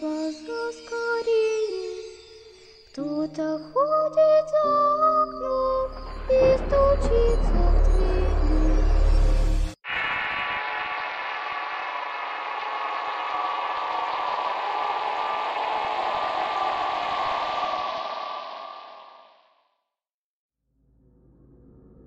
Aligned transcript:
глаза 0.00 0.72
скорее. 0.72 1.96
Кто-то 2.92 3.58
ходит 3.72 4.44
за 4.50 4.64
окном 5.22 5.90
и 6.30 6.56
стучится 6.56 7.52
в 7.52 7.84
двери. 7.84 8.86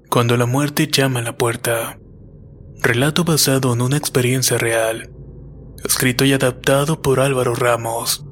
Cuando 0.09 0.37
la 0.37 0.47
muerte 0.47 0.87
llama 0.87 1.19
a 1.19 1.23
la 1.23 1.37
puerta. 1.37 1.99
Relato 2.81 3.23
basado 3.23 3.73
en 3.73 3.81
una 3.81 3.97
experiencia 3.97 4.57
real. 4.57 5.09
Escrito 5.82 6.24
y 6.24 6.32
adaptado 6.32 7.02
por 7.02 7.20
Álvaro 7.20 7.54
Ramos. 7.54 8.24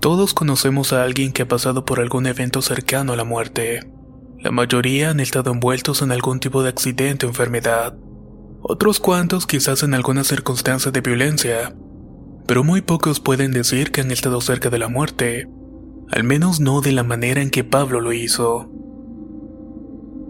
Todos 0.00 0.34
conocemos 0.34 0.92
a 0.92 1.02
alguien 1.02 1.32
que 1.32 1.42
ha 1.42 1.48
pasado 1.48 1.84
por 1.84 2.00
algún 2.00 2.26
evento 2.26 2.62
cercano 2.62 3.12
a 3.12 3.16
la 3.16 3.24
muerte. 3.24 3.80
La 4.38 4.50
mayoría 4.50 5.10
han 5.10 5.20
estado 5.20 5.52
envueltos 5.52 6.02
en 6.02 6.10
algún 6.12 6.40
tipo 6.40 6.62
de 6.62 6.70
accidente 6.70 7.26
o 7.26 7.28
enfermedad. 7.28 7.96
Otros 8.62 8.98
cuantos 9.00 9.46
quizás 9.46 9.82
en 9.82 9.94
alguna 9.94 10.24
circunstancia 10.24 10.90
de 10.90 11.00
violencia. 11.00 11.74
Pero 12.46 12.64
muy 12.64 12.80
pocos 12.80 13.20
pueden 13.20 13.52
decir 13.52 13.92
que 13.92 14.00
han 14.00 14.10
estado 14.10 14.40
cerca 14.40 14.70
de 14.70 14.78
la 14.78 14.88
muerte. 14.88 15.48
Al 16.10 16.24
menos 16.24 16.60
no 16.60 16.80
de 16.80 16.92
la 16.92 17.04
manera 17.04 17.40
en 17.42 17.50
que 17.50 17.64
Pablo 17.64 18.00
lo 18.00 18.12
hizo. 18.12 18.70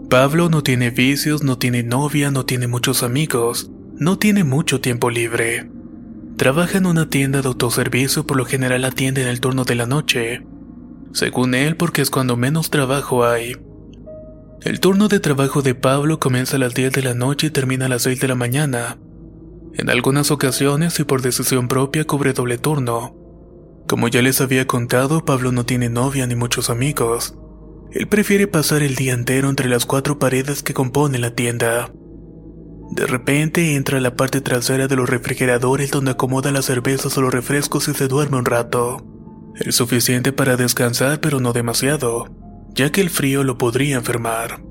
Pablo 0.09 0.49
no 0.49 0.61
tiene 0.61 0.89
vicios, 0.89 1.41
no 1.41 1.57
tiene 1.57 1.83
novia, 1.83 2.31
no 2.31 2.45
tiene 2.45 2.67
muchos 2.67 3.01
amigos, 3.01 3.71
no 4.01 4.17
tiene 4.17 4.43
mucho 4.43 4.81
tiempo 4.81 5.11
libre. 5.11 5.69
Trabaja 6.35 6.79
en 6.79 6.87
una 6.87 7.07
tienda 7.07 7.43
de 7.43 7.47
autoservicio, 7.47 8.25
por 8.25 8.35
lo 8.35 8.45
general 8.45 8.83
atiende 8.83 9.21
en 9.21 9.27
el 9.27 9.39
turno 9.39 9.63
de 9.63 9.75
la 9.75 9.85
noche. 9.85 10.41
Según 11.13 11.53
él, 11.53 11.75
porque 11.77 12.01
es 12.01 12.09
cuando 12.09 12.35
menos 12.35 12.71
trabajo 12.71 13.23
hay. 13.23 13.57
El 14.63 14.79
turno 14.79 15.07
de 15.07 15.19
trabajo 15.19 15.61
de 15.61 15.75
Pablo 15.75 16.19
comienza 16.19 16.55
a 16.55 16.59
las 16.59 16.73
10 16.73 16.93
de 16.93 17.03
la 17.03 17.13
noche 17.13 17.47
y 17.47 17.49
termina 17.51 17.85
a 17.85 17.89
las 17.89 18.01
6 18.01 18.19
de 18.19 18.27
la 18.27 18.33
mañana. 18.33 18.97
En 19.75 19.87
algunas 19.91 20.31
ocasiones 20.31 20.99
y 20.99 21.03
por 21.03 21.21
decisión 21.21 21.67
propia 21.67 22.03
cubre 22.05 22.33
doble 22.33 22.57
turno. 22.57 23.15
Como 23.87 24.07
ya 24.07 24.23
les 24.23 24.41
había 24.41 24.65
contado, 24.65 25.25
Pablo 25.25 25.51
no 25.51 25.63
tiene 25.63 25.89
novia 25.89 26.25
ni 26.25 26.33
muchos 26.33 26.71
amigos. 26.71 27.35
Él 27.91 28.07
prefiere 28.07 28.47
pasar 28.47 28.81
el 28.81 28.95
día 28.95 29.13
entero 29.13 29.47
entre 29.47 29.69
las 29.69 29.85
cuatro 29.85 30.17
paredes 30.17 30.63
que 30.63 30.73
componen 30.73 31.21
la 31.21 31.35
tienda. 31.35 31.91
De 32.91 33.07
repente 33.07 33.75
entra 33.75 33.99
a 33.99 34.01
la 34.01 34.15
parte 34.15 34.41
trasera 34.41 34.87
de 34.87 34.97
los 34.97 35.09
refrigeradores 35.09 35.91
donde 35.91 36.11
acomoda 36.11 36.51
las 36.51 36.65
cervezas 36.65 37.17
o 37.17 37.21
los 37.21 37.33
refrescos 37.33 37.87
y 37.87 37.93
se 37.93 38.09
duerme 38.09 38.37
un 38.37 38.45
rato. 38.45 39.05
El 39.55 39.71
suficiente 39.71 40.33
para 40.33 40.57
descansar 40.57 41.21
pero 41.21 41.39
no 41.39 41.53
demasiado, 41.53 42.27
ya 42.75 42.91
que 42.91 42.99
el 42.99 43.09
frío 43.09 43.43
lo 43.43 43.57
podría 43.57 43.95
enfermar. 43.95 44.61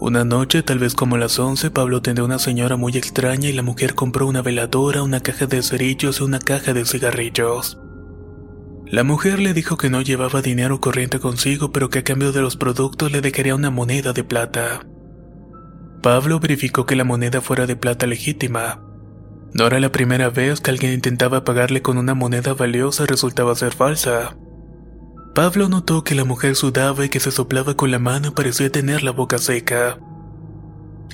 Una 0.00 0.24
noche, 0.24 0.62
tal 0.62 0.80
vez 0.80 0.94
como 0.94 1.16
a 1.16 1.18
las 1.18 1.38
11, 1.38 1.70
Pablo 1.70 1.98
atendió 1.98 2.24
a 2.24 2.26
una 2.26 2.38
señora 2.38 2.76
muy 2.76 2.92
extraña 2.96 3.48
y 3.48 3.54
la 3.54 3.62
mujer 3.62 3.94
compró 3.94 4.26
una 4.26 4.42
veladora, 4.42 5.02
una 5.02 5.20
caja 5.20 5.46
de 5.46 5.62
cerillos 5.62 6.20
y 6.20 6.24
una 6.24 6.40
caja 6.40 6.74
de 6.74 6.84
cigarrillos. 6.84 7.78
La 8.84 9.02
mujer 9.02 9.38
le 9.38 9.54
dijo 9.54 9.78
que 9.78 9.88
no 9.88 10.02
llevaba 10.02 10.42
dinero 10.42 10.78
corriente 10.78 11.20
consigo, 11.20 11.72
pero 11.72 11.88
que 11.88 12.00
a 12.00 12.04
cambio 12.04 12.32
de 12.32 12.42
los 12.42 12.58
productos 12.58 13.12
le 13.12 13.22
dejaría 13.22 13.54
una 13.54 13.70
moneda 13.70 14.12
de 14.12 14.24
plata. 14.24 14.84
Pablo 16.04 16.38
verificó 16.38 16.84
que 16.84 16.96
la 16.96 17.04
moneda 17.04 17.40
fuera 17.40 17.66
de 17.66 17.76
plata 17.76 18.06
legítima. 18.06 18.82
No 19.54 19.66
era 19.66 19.80
la 19.80 19.90
primera 19.90 20.28
vez 20.28 20.60
que 20.60 20.70
alguien 20.70 20.92
intentaba 20.92 21.44
pagarle 21.44 21.80
con 21.80 21.96
una 21.96 22.12
moneda 22.12 22.52
valiosa 22.52 23.06
resultaba 23.06 23.54
ser 23.54 23.72
falsa. 23.72 24.36
Pablo 25.34 25.70
notó 25.70 26.04
que 26.04 26.14
la 26.14 26.26
mujer 26.26 26.56
sudaba 26.56 27.06
y 27.06 27.08
que 27.08 27.20
se 27.20 27.30
soplaba 27.30 27.74
con 27.74 27.90
la 27.90 27.98
mano 27.98 28.28
y 28.28 28.30
parecía 28.32 28.70
tener 28.70 29.02
la 29.02 29.12
boca 29.12 29.38
seca. 29.38 29.98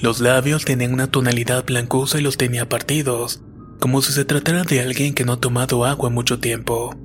Los 0.03 0.19
labios 0.19 0.65
tenían 0.65 0.93
una 0.93 1.09
tonalidad 1.09 1.65
blancosa 1.65 2.19
y 2.19 2.23
los 2.23 2.37
tenía 2.37 2.69
partidos, 2.69 3.45
como 3.79 4.03
si 4.03 4.13
se 4.13 4.25
tratara 4.25 4.65
de 4.65 4.81
alguien 4.81 5.15
que 5.15 5.25
no 5.25 5.35
ha 5.35 5.41
tomado 5.41 5.85
agua 5.85 6.11
mucho 6.11 6.41
tiempo. 6.41 6.97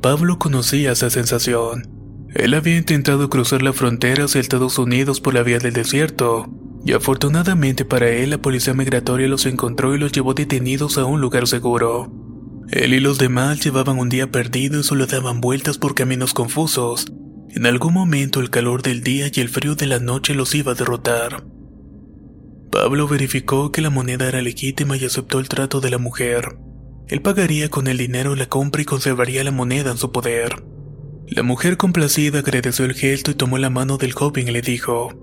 Pablo 0.00 0.38
conocía 0.38 0.92
esa 0.92 1.10
sensación. 1.10 2.01
Él 2.34 2.54
había 2.54 2.78
intentado 2.78 3.28
cruzar 3.28 3.62
la 3.62 3.72
frontera 3.72 4.24
hacia 4.24 4.40
Estados 4.40 4.78
Unidos 4.78 5.20
por 5.20 5.34
la 5.34 5.42
vía 5.42 5.58
del 5.58 5.74
desierto, 5.74 6.48
y 6.84 6.92
afortunadamente 6.92 7.84
para 7.84 8.08
él 8.08 8.30
la 8.30 8.38
policía 8.38 8.74
migratoria 8.74 9.28
los 9.28 9.46
encontró 9.46 9.94
y 9.94 9.98
los 9.98 10.12
llevó 10.12 10.32
detenidos 10.32 10.96
a 10.96 11.04
un 11.04 11.20
lugar 11.20 11.46
seguro. 11.46 12.10
Él 12.70 12.94
y 12.94 13.00
los 13.00 13.18
demás 13.18 13.62
llevaban 13.62 13.98
un 13.98 14.08
día 14.08 14.30
perdido 14.30 14.80
y 14.80 14.82
solo 14.82 15.06
daban 15.06 15.40
vueltas 15.42 15.76
por 15.76 15.94
caminos 15.94 16.32
confusos. 16.32 17.12
En 17.50 17.66
algún 17.66 17.92
momento 17.92 18.40
el 18.40 18.48
calor 18.48 18.80
del 18.82 19.02
día 19.02 19.30
y 19.32 19.40
el 19.40 19.50
frío 19.50 19.74
de 19.74 19.86
la 19.86 19.98
noche 19.98 20.34
los 20.34 20.54
iba 20.54 20.72
a 20.72 20.74
derrotar. 20.74 21.44
Pablo 22.70 23.06
verificó 23.06 23.70
que 23.70 23.82
la 23.82 23.90
moneda 23.90 24.26
era 24.26 24.40
legítima 24.40 24.96
y 24.96 25.04
aceptó 25.04 25.38
el 25.38 25.50
trato 25.50 25.82
de 25.82 25.90
la 25.90 25.98
mujer. 25.98 26.56
Él 27.08 27.20
pagaría 27.20 27.68
con 27.68 27.88
el 27.88 27.98
dinero 27.98 28.34
la 28.34 28.46
compra 28.46 28.80
y 28.80 28.86
conservaría 28.86 29.44
la 29.44 29.50
moneda 29.50 29.90
en 29.90 29.98
su 29.98 30.10
poder. 30.10 30.64
La 31.34 31.42
mujer 31.42 31.78
complacida 31.78 32.40
agradeció 32.40 32.84
el 32.84 32.92
gesto 32.92 33.30
y 33.30 33.34
tomó 33.34 33.56
la 33.56 33.70
mano 33.70 33.96
del 33.96 34.12
joven 34.12 34.48
y 34.48 34.50
le 34.50 34.60
dijo, 34.60 35.14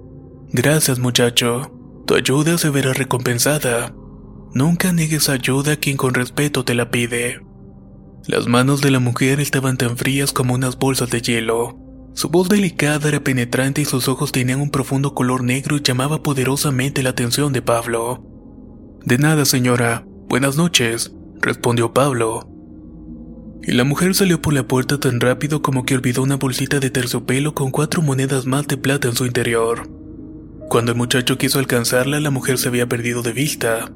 Gracias 0.51 0.97
muchacho, 0.97 1.71
tu 2.07 2.15
ayuda 2.15 2.57
se 2.57 2.71
verá 2.71 2.93
recompensada. 2.93 3.93
Nunca 4.55 4.91
niegues 4.91 5.29
ayuda 5.29 5.73
a 5.73 5.75
quien 5.75 5.97
con 5.97 6.15
respeto 6.15 6.65
te 6.65 6.73
la 6.73 6.89
pide. 6.89 7.41
Las 8.25 8.47
manos 8.47 8.81
de 8.81 8.89
la 8.89 8.97
mujer 8.97 9.39
estaban 9.39 9.77
tan 9.77 9.97
frías 9.97 10.33
como 10.33 10.55
unas 10.55 10.79
bolsas 10.79 11.11
de 11.11 11.21
hielo. 11.21 11.77
Su 12.15 12.29
voz 12.29 12.49
delicada 12.49 13.07
era 13.07 13.23
penetrante 13.23 13.81
y 13.81 13.85
sus 13.85 14.07
ojos 14.07 14.31
tenían 14.31 14.61
un 14.61 14.71
profundo 14.71 15.13
color 15.13 15.43
negro 15.43 15.77
y 15.77 15.83
llamaba 15.83 16.23
poderosamente 16.23 17.03
la 17.03 17.11
atención 17.11 17.53
de 17.53 17.61
Pablo. 17.61 18.25
De 19.05 19.19
nada, 19.19 19.45
señora. 19.45 20.07
Buenas 20.27 20.57
noches, 20.57 21.13
respondió 21.39 21.93
Pablo. 21.93 22.48
Y 23.61 23.73
la 23.73 23.83
mujer 23.83 24.15
salió 24.15 24.41
por 24.41 24.53
la 24.53 24.67
puerta 24.67 24.99
tan 24.99 25.19
rápido 25.19 25.61
como 25.61 25.85
que 25.85 25.95
olvidó 25.95 26.23
una 26.23 26.37
bolsita 26.37 26.79
de 26.79 26.89
terciopelo 26.89 27.53
con 27.53 27.71
cuatro 27.71 28.01
monedas 28.01 28.45
más 28.45 28.67
de 28.67 28.77
plata 28.77 29.07
en 29.09 29.15
su 29.15 29.25
interior. 29.25 29.89
Cuando 30.69 30.91
el 30.91 30.97
muchacho 30.97 31.37
quiso 31.37 31.59
alcanzarla, 31.59 32.19
la 32.19 32.31
mujer 32.31 32.57
se 32.57 32.69
había 32.69 32.87
perdido 32.87 33.21
de 33.21 33.33
vista. 33.33 33.91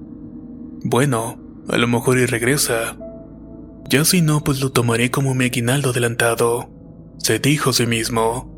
Bueno, 0.84 1.40
a 1.70 1.78
lo 1.78 1.88
mejor 1.88 2.18
y 2.18 2.26
regresa. 2.26 2.98
Ya 3.90 4.06
si 4.06 4.22
no, 4.22 4.44
pues 4.44 4.60
lo 4.60 4.72
tomaré 4.72 5.12
como 5.12 5.36
mi 5.36 5.46
aguinaldo 5.46 5.92
adelantado, 5.92 6.70
se 7.20 7.40
dijo 7.40 7.70
a 7.70 7.74
sí 7.74 7.86
mismo. 7.86 8.54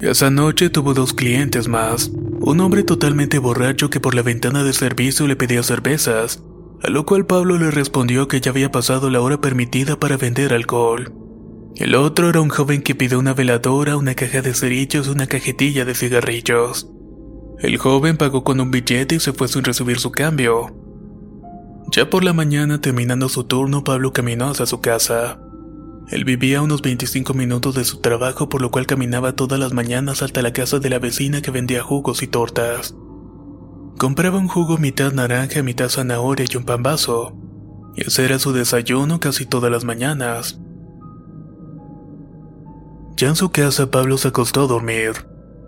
Esa 0.00 0.30
noche 0.30 0.68
tuvo 0.68 0.92
dos 0.92 1.14
clientes 1.14 1.68
más. 1.68 2.10
Un 2.40 2.60
hombre 2.60 2.82
totalmente 2.82 3.38
borracho 3.38 3.88
que 3.88 4.00
por 4.00 4.14
la 4.14 4.22
ventana 4.22 4.64
de 4.64 4.72
servicio 4.72 5.26
le 5.26 5.36
pedía 5.36 5.62
cervezas, 5.62 6.42
a 6.84 6.90
lo 6.90 7.06
cual 7.06 7.24
Pablo 7.24 7.56
le 7.56 7.70
respondió 7.70 8.28
que 8.28 8.42
ya 8.42 8.50
había 8.50 8.70
pasado 8.70 9.08
la 9.08 9.22
hora 9.22 9.40
permitida 9.40 9.98
para 9.98 10.18
vender 10.18 10.52
alcohol. 10.52 11.14
El 11.76 11.94
otro 11.94 12.28
era 12.28 12.42
un 12.42 12.50
joven 12.50 12.82
que 12.82 12.94
pidió 12.94 13.18
una 13.18 13.32
veladora, 13.32 13.96
una 13.96 14.14
caja 14.14 14.42
de 14.42 14.52
cerillos 14.52 15.06
y 15.06 15.10
una 15.10 15.26
cajetilla 15.26 15.86
de 15.86 15.94
cigarrillos. 15.94 16.90
El 17.58 17.78
joven 17.78 18.18
pagó 18.18 18.44
con 18.44 18.60
un 18.60 18.70
billete 18.70 19.14
y 19.14 19.20
se 19.20 19.32
fue 19.32 19.48
sin 19.48 19.64
recibir 19.64 19.98
su 19.98 20.12
cambio. 20.12 20.76
Ya 21.90 22.10
por 22.10 22.22
la 22.22 22.34
mañana, 22.34 22.82
terminando 22.82 23.30
su 23.30 23.44
turno, 23.44 23.82
Pablo 23.82 24.12
caminó 24.12 24.50
hacia 24.50 24.66
su 24.66 24.82
casa. 24.82 25.40
Él 26.10 26.24
vivía 26.24 26.58
a 26.58 26.62
unos 26.62 26.82
25 26.82 27.32
minutos 27.32 27.74
de 27.76 27.84
su 27.84 28.02
trabajo, 28.02 28.50
por 28.50 28.60
lo 28.60 28.70
cual 28.70 28.86
caminaba 28.86 29.34
todas 29.34 29.58
las 29.58 29.72
mañanas 29.72 30.20
hasta 30.22 30.42
la 30.42 30.52
casa 30.52 30.80
de 30.80 30.90
la 30.90 30.98
vecina 30.98 31.40
que 31.40 31.50
vendía 31.50 31.82
jugos 31.82 32.22
y 32.22 32.26
tortas. 32.26 32.94
Compraba 33.98 34.38
un 34.38 34.48
jugo 34.48 34.76
mitad 34.78 35.12
naranja, 35.12 35.62
mitad 35.62 35.88
zanahoria 35.88 36.46
y 36.50 36.56
un 36.56 36.64
pan 36.64 36.82
vaso. 36.82 37.36
Y 37.96 38.02
ese 38.06 38.24
era 38.24 38.38
su 38.38 38.52
desayuno 38.52 39.20
casi 39.20 39.46
todas 39.46 39.70
las 39.70 39.84
mañanas. 39.84 40.60
Ya 43.16 43.28
en 43.28 43.36
su 43.36 43.50
casa 43.50 43.90
Pablo 43.90 44.18
se 44.18 44.28
acostó 44.28 44.64
a 44.64 44.66
dormir. 44.66 45.12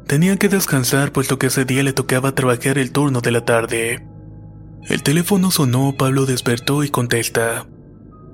Tenía 0.06 0.36
que 0.36 0.48
descansar 0.48 1.12
puesto 1.12 1.38
que 1.38 1.46
ese 1.46 1.64
día 1.64 1.82
le 1.82 1.92
tocaba 1.92 2.34
trabajar 2.34 2.78
el 2.78 2.90
turno 2.90 3.20
de 3.20 3.30
la 3.30 3.44
tarde. 3.44 4.06
El 4.88 5.02
teléfono 5.02 5.50
sonó, 5.50 5.94
Pablo 5.96 6.26
despertó 6.26 6.82
y 6.82 6.90
contesta. 6.90 7.66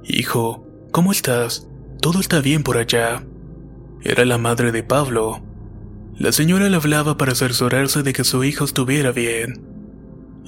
Hijo, 0.05 0.67
¿cómo 0.91 1.13
estás? 1.13 1.69
Todo 2.01 2.21
está 2.21 2.41
bien 2.41 2.63
por 2.63 2.79
allá. 2.79 3.25
Era 4.03 4.25
la 4.25 4.39
madre 4.39 4.73
de 4.73 4.83
Pablo. 4.83 5.43
La 6.19 6.33
señora 6.33 6.69
le 6.69 6.77
hablaba 6.77 7.17
para 7.17 7.35
cerciorarse 7.35 8.03
de 8.03 8.13
que 8.13 8.25
su 8.25 8.45
hijo 8.45 8.65
estuviera 8.65 9.13
bien. 9.13 9.72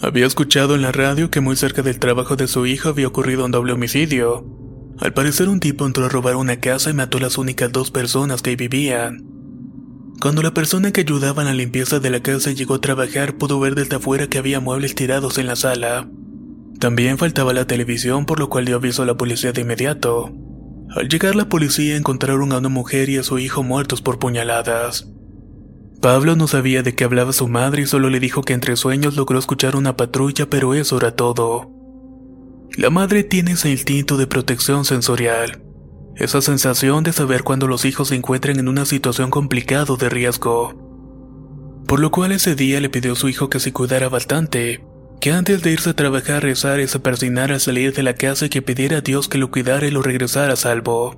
Había 0.02 0.26
escuchado 0.26 0.74
en 0.74 0.82
la 0.82 0.92
radio 0.92 1.30
que 1.30 1.40
muy 1.40 1.56
cerca 1.56 1.82
del 1.82 1.98
trabajo 1.98 2.36
de 2.36 2.48
su 2.48 2.66
hijo 2.66 2.88
había 2.88 3.06
ocurrido 3.06 3.44
un 3.44 3.52
doble 3.52 3.72
homicidio. 3.72 4.44
Al 4.98 5.14
parecer 5.14 5.48
un 5.48 5.60
tipo 5.60 5.86
entró 5.86 6.06
a 6.06 6.08
robar 6.08 6.36
una 6.36 6.60
casa 6.60 6.90
y 6.90 6.94
mató 6.94 7.18
a 7.18 7.22
las 7.22 7.38
únicas 7.38 7.70
dos 7.70 7.90
personas 7.90 8.42
que 8.42 8.56
vivían. 8.56 9.24
Cuando 10.20 10.42
la 10.42 10.54
persona 10.54 10.92
que 10.92 11.02
ayudaba 11.02 11.42
en 11.42 11.48
la 11.48 11.54
limpieza 11.54 12.00
de 12.00 12.10
la 12.10 12.20
casa 12.20 12.50
llegó 12.50 12.74
a 12.74 12.80
trabajar 12.80 13.36
pudo 13.36 13.60
ver 13.60 13.74
desde 13.74 13.96
afuera 13.96 14.26
que 14.26 14.38
había 14.38 14.60
muebles 14.60 14.94
tirados 14.94 15.38
en 15.38 15.46
la 15.46 15.56
sala. 15.56 16.08
También 16.80 17.18
faltaba 17.18 17.52
la 17.52 17.66
televisión 17.66 18.26
por 18.26 18.40
lo 18.40 18.48
cual 18.48 18.64
dio 18.64 18.76
aviso 18.76 19.02
a 19.02 19.06
la 19.06 19.16
policía 19.16 19.52
de 19.52 19.62
inmediato. 19.62 20.32
Al 20.90 21.08
llegar 21.08 21.34
la 21.34 21.48
policía 21.48 21.96
encontraron 21.96 22.52
a 22.52 22.58
una 22.58 22.68
mujer 22.68 23.08
y 23.08 23.16
a 23.16 23.22
su 23.22 23.38
hijo 23.38 23.62
muertos 23.62 24.02
por 24.02 24.18
puñaladas. 24.18 25.08
Pablo 26.04 26.36
no 26.36 26.46
sabía 26.48 26.82
de 26.82 26.94
qué 26.94 27.04
hablaba 27.04 27.32
su 27.32 27.48
madre 27.48 27.80
y 27.80 27.86
solo 27.86 28.10
le 28.10 28.20
dijo 28.20 28.42
que 28.42 28.52
entre 28.52 28.76
sueños 28.76 29.16
logró 29.16 29.38
escuchar 29.38 29.74
una 29.74 29.96
patrulla, 29.96 30.50
pero 30.50 30.74
eso 30.74 30.98
era 30.98 31.16
todo. 31.16 31.70
La 32.76 32.90
madre 32.90 33.24
tiene 33.24 33.52
ese 33.52 33.70
instinto 33.70 34.18
de 34.18 34.26
protección 34.26 34.84
sensorial, 34.84 35.62
esa 36.16 36.42
sensación 36.42 37.04
de 37.04 37.14
saber 37.14 37.42
cuando 37.42 37.66
los 37.68 37.86
hijos 37.86 38.08
se 38.08 38.16
encuentran 38.16 38.58
en 38.58 38.68
una 38.68 38.84
situación 38.84 39.30
complicada 39.30 39.96
de 39.98 40.10
riesgo. 40.10 40.74
Por 41.86 42.00
lo 42.00 42.10
cual 42.10 42.32
ese 42.32 42.54
día 42.54 42.82
le 42.82 42.90
pidió 42.90 43.14
a 43.14 43.16
su 43.16 43.30
hijo 43.30 43.48
que 43.48 43.58
se 43.58 43.72
cuidara 43.72 44.10
bastante, 44.10 44.84
que 45.22 45.32
antes 45.32 45.62
de 45.62 45.72
irse 45.72 45.88
a 45.88 45.96
trabajar 45.96 46.42
rezar 46.42 46.80
y 46.80 46.86
se 46.86 46.98
persinara 46.98 47.54
al 47.54 47.60
salir 47.60 47.94
de 47.94 48.02
la 48.02 48.12
casa 48.12 48.44
y 48.44 48.50
que 48.50 48.60
pidiera 48.60 48.98
a 48.98 49.00
Dios 49.00 49.26
que 49.26 49.38
lo 49.38 49.50
cuidara 49.50 49.86
y 49.86 49.90
lo 49.90 50.02
regresara 50.02 50.52
a 50.52 50.56
salvo. 50.56 51.16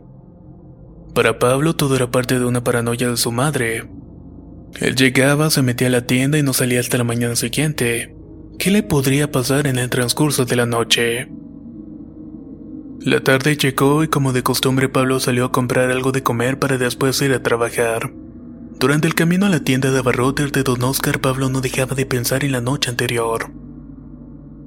Para 1.13 1.41
Pablo 1.41 1.75
todo 1.75 1.97
era 1.97 2.09
parte 2.13 2.39
de 2.39 2.45
una 2.45 2.63
paranoia 2.63 3.11
de 3.11 3.17
su 3.17 3.33
madre, 3.33 3.89
él 4.81 4.95
llegaba, 4.95 5.51
se 5.51 5.63
metía 5.63 5.89
a 5.89 5.91
la 5.91 6.07
tienda 6.07 6.39
y 6.39 6.43
no 6.43 6.53
salía 6.53 6.81
hasta 6.81 6.99
la 6.99 7.05
mañana 7.05 7.37
siguiente. 7.37 8.15
¿Qué 8.59 8.71
le 8.71 8.83
podría 8.83 9.31
pasar 9.31 9.67
en 9.67 9.79
el 9.79 9.91
transcurso 9.91 10.45
de 10.45 10.57
la 10.57 10.67
noche? 10.67 11.29
La 13.01 13.21
tarde 13.21 13.57
llegó 13.57 14.03
y 14.03 14.09
como 14.09 14.33
de 14.33 14.43
costumbre 14.43 14.89
Pablo 14.89 15.21
salió 15.21 15.45
a 15.45 15.53
comprar 15.53 15.91
algo 15.91 16.13
de 16.13 16.23
comer 16.23 16.59
para 16.59 16.77
después 16.77 17.21
ir 17.23 17.33
a 17.33 17.43
trabajar. 17.43 18.13
Durante 18.79 19.07
el 19.07 19.15
camino 19.15 19.47
a 19.47 19.49
la 19.49 19.61
tienda 19.61 19.91
de 19.91 20.01
abarrotes 20.01 20.53
de 20.53 20.63
Don 20.63 20.83
Oscar, 20.83 21.21
Pablo 21.21 21.49
no 21.49 21.61
dejaba 21.61 21.95
de 21.95 22.05
pensar 22.05 22.45
en 22.45 22.53
la 22.53 22.61
noche 22.61 22.91
anterior. 22.91 23.51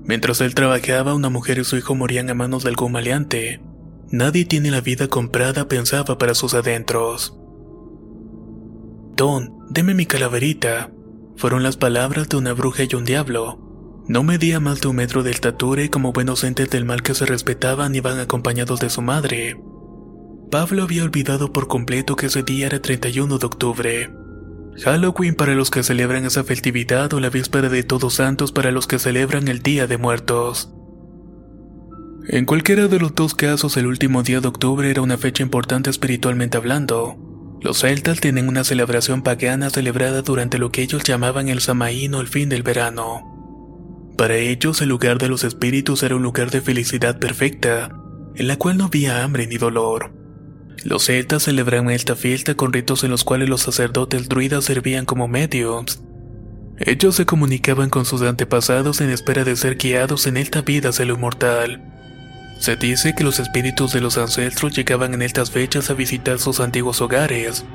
Mientras 0.06 0.42
él 0.42 0.56
trabajaba, 0.56 1.14
una 1.14 1.30
mujer 1.30 1.60
y 1.60 1.64
su 1.64 1.78
hijo 1.78 1.94
morían 1.94 2.30
a 2.30 2.34
manos 2.34 2.64
de 2.64 2.70
algún 2.70 2.94
maleante. 2.94 3.62
Nadie 4.10 4.46
tiene 4.46 4.72
la 4.72 4.82
vida 4.82 5.08
comprada, 5.08 5.68
pensaba 5.68 6.18
para 6.18 6.34
sus 6.34 6.56
adentros. 6.56 7.38
Don, 9.20 9.66
deme 9.70 9.94
mi 9.96 10.06
calaverita. 10.06 10.92
Fueron 11.36 11.62
las 11.62 11.76
palabras 11.76 12.30
de 12.30 12.38
una 12.38 12.54
bruja 12.54 12.84
y 12.90 12.96
un 12.96 13.04
diablo. 13.04 13.60
No 14.08 14.24
medía 14.24 14.62
más 14.62 14.80
de 14.80 14.88
un 14.88 14.96
metro 14.96 15.24
de 15.24 15.32
estatura 15.32 15.84
y 15.84 15.90
como 15.90 16.14
buenos 16.14 16.46
entes 16.46 16.70
del 16.70 16.86
mal 16.86 17.04
que 17.04 17.14
se 17.14 17.26
respetaban 17.26 17.94
iban 17.94 18.18
acompañados 18.18 18.80
de 18.80 18.90
su 18.90 19.02
madre. 19.02 19.62
Pablo 20.50 20.84
había 20.84 21.04
olvidado 21.04 21.52
por 21.52 21.68
completo 21.68 22.16
que 22.16 22.28
ese 22.28 22.44
día 22.44 22.68
era 22.68 22.82
31 22.82 23.40
de 23.40 23.46
octubre. 23.46 24.10
Halloween 24.86 25.36
para 25.36 25.54
los 25.54 25.70
que 25.70 25.84
celebran 25.84 26.24
esa 26.24 26.46
festividad 26.46 27.14
o 27.14 27.20
la 27.20 27.30
víspera 27.30 27.68
de 27.68 27.84
Todos 27.84 28.14
Santos 28.14 28.54
para 28.54 28.72
los 28.72 28.88
que 28.88 29.00
celebran 29.00 29.50
el 29.50 29.60
Día 29.60 29.86
de 29.86 29.98
Muertos. 29.98 30.74
En 32.30 32.46
cualquiera 32.46 32.88
de 32.88 33.00
los 33.00 33.14
dos 33.16 33.36
casos 33.36 33.76
el 33.76 33.86
último 33.86 34.24
día 34.24 34.40
de 34.40 34.48
octubre 34.48 34.90
era 34.90 35.02
una 35.02 35.18
fecha 35.18 35.44
importante 35.44 35.90
espiritualmente 35.90 36.56
hablando. 36.56 37.29
Los 37.62 37.80
celtas 37.80 38.22
tienen 38.22 38.48
una 38.48 38.64
celebración 38.64 39.22
pagana 39.22 39.70
celebrada 39.70 40.22
durante 40.22 40.58
lo 40.58 40.72
que 40.72 40.82
ellos 40.82 41.04
llamaban 41.04 41.50
el 41.50 41.60
Samaín 41.60 42.14
o 42.16 42.22
el 42.22 42.28
fin 42.28 42.48
del 42.48 42.64
verano. 42.64 44.14
Para 44.18 44.38
ellos 44.38 44.82
el 44.82 44.90
lugar 44.90 45.18
de 45.18 45.28
los 45.28 45.44
espíritus 45.44 46.04
era 46.04 46.16
un 46.16 46.24
lugar 46.24 46.52
de 46.52 46.62
felicidad 46.62 47.20
perfecta, 47.20 47.90
en 48.36 48.48
la 48.48 48.56
cual 48.56 48.78
no 48.78 48.86
había 48.86 49.24
hambre 49.24 49.46
ni 49.48 49.58
dolor. 49.58 50.14
Los 50.86 51.06
celtas 51.06 51.44
celebraban 51.44 51.90
esta 51.90 52.16
fiesta 52.16 52.56
con 52.56 52.72
ritos 52.72 53.04
en 53.04 53.12
los 53.12 53.26
cuales 53.26 53.50
los 53.50 53.62
sacerdotes 53.62 54.30
druidas 54.30 54.64
servían 54.64 55.06
como 55.06 55.28
mediums. 55.28 56.02
Ellos 56.80 57.16
se 57.16 57.26
comunicaban 57.26 57.90
con 57.90 58.06
sus 58.06 58.22
antepasados 58.22 59.02
en 59.02 59.10
espera 59.10 59.44
de 59.44 59.58
ser 59.58 59.76
guiados 59.76 60.28
en 60.28 60.38
esta 60.38 60.62
vida 60.62 60.90
hacia 60.90 61.04
lo 61.04 61.16
inmortal. 61.16 61.84
Se 62.60 62.76
dice 62.76 63.16
que 63.16 63.24
los 63.24 63.40
espíritus 63.40 63.94
de 63.94 64.02
los 64.02 64.18
ancestros 64.18 64.76
llegaban 64.76 65.14
en 65.14 65.22
estas 65.22 65.50
fechas 65.50 65.90
a 65.90 65.94
visitar 65.94 66.40
sus 66.40 66.60
antiguos 66.60 67.02
hogares, 67.02 67.66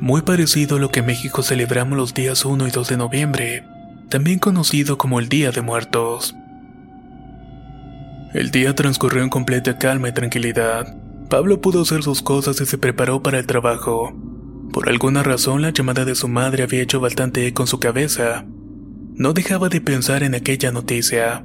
muy 0.00 0.22
parecido 0.22 0.76
a 0.76 0.80
lo 0.80 0.88
que 0.90 1.00
en 1.00 1.06
México 1.06 1.42
celebramos 1.42 1.98
los 1.98 2.14
días 2.14 2.46
1 2.46 2.66
y 2.66 2.70
2 2.70 2.88
de 2.88 2.96
noviembre, 2.96 3.64
también 4.08 4.38
conocido 4.38 4.96
como 4.96 5.20
el 5.20 5.28
Día 5.28 5.52
de 5.52 5.60
Muertos. 5.60 6.34
El 8.32 8.50
día 8.50 8.74
transcurrió 8.74 9.22
en 9.22 9.28
completa 9.28 9.76
calma 9.76 10.08
y 10.08 10.12
tranquilidad. 10.12 10.96
Pablo 11.28 11.60
pudo 11.60 11.82
hacer 11.82 12.02
sus 12.02 12.22
cosas 12.22 12.58
y 12.62 12.64
se 12.64 12.78
preparó 12.78 13.22
para 13.22 13.38
el 13.38 13.46
trabajo. 13.46 14.14
Por 14.72 14.88
alguna 14.88 15.22
razón 15.22 15.60
la 15.60 15.70
llamada 15.70 16.06
de 16.06 16.14
su 16.14 16.28
madre 16.28 16.62
había 16.62 16.80
hecho 16.80 17.00
bastante 17.00 17.46
eco 17.46 17.64
en 17.64 17.66
su 17.66 17.78
cabeza. 17.78 18.46
No 19.14 19.34
dejaba 19.34 19.68
de 19.68 19.82
pensar 19.82 20.22
en 20.22 20.34
aquella 20.34 20.72
noticia 20.72 21.44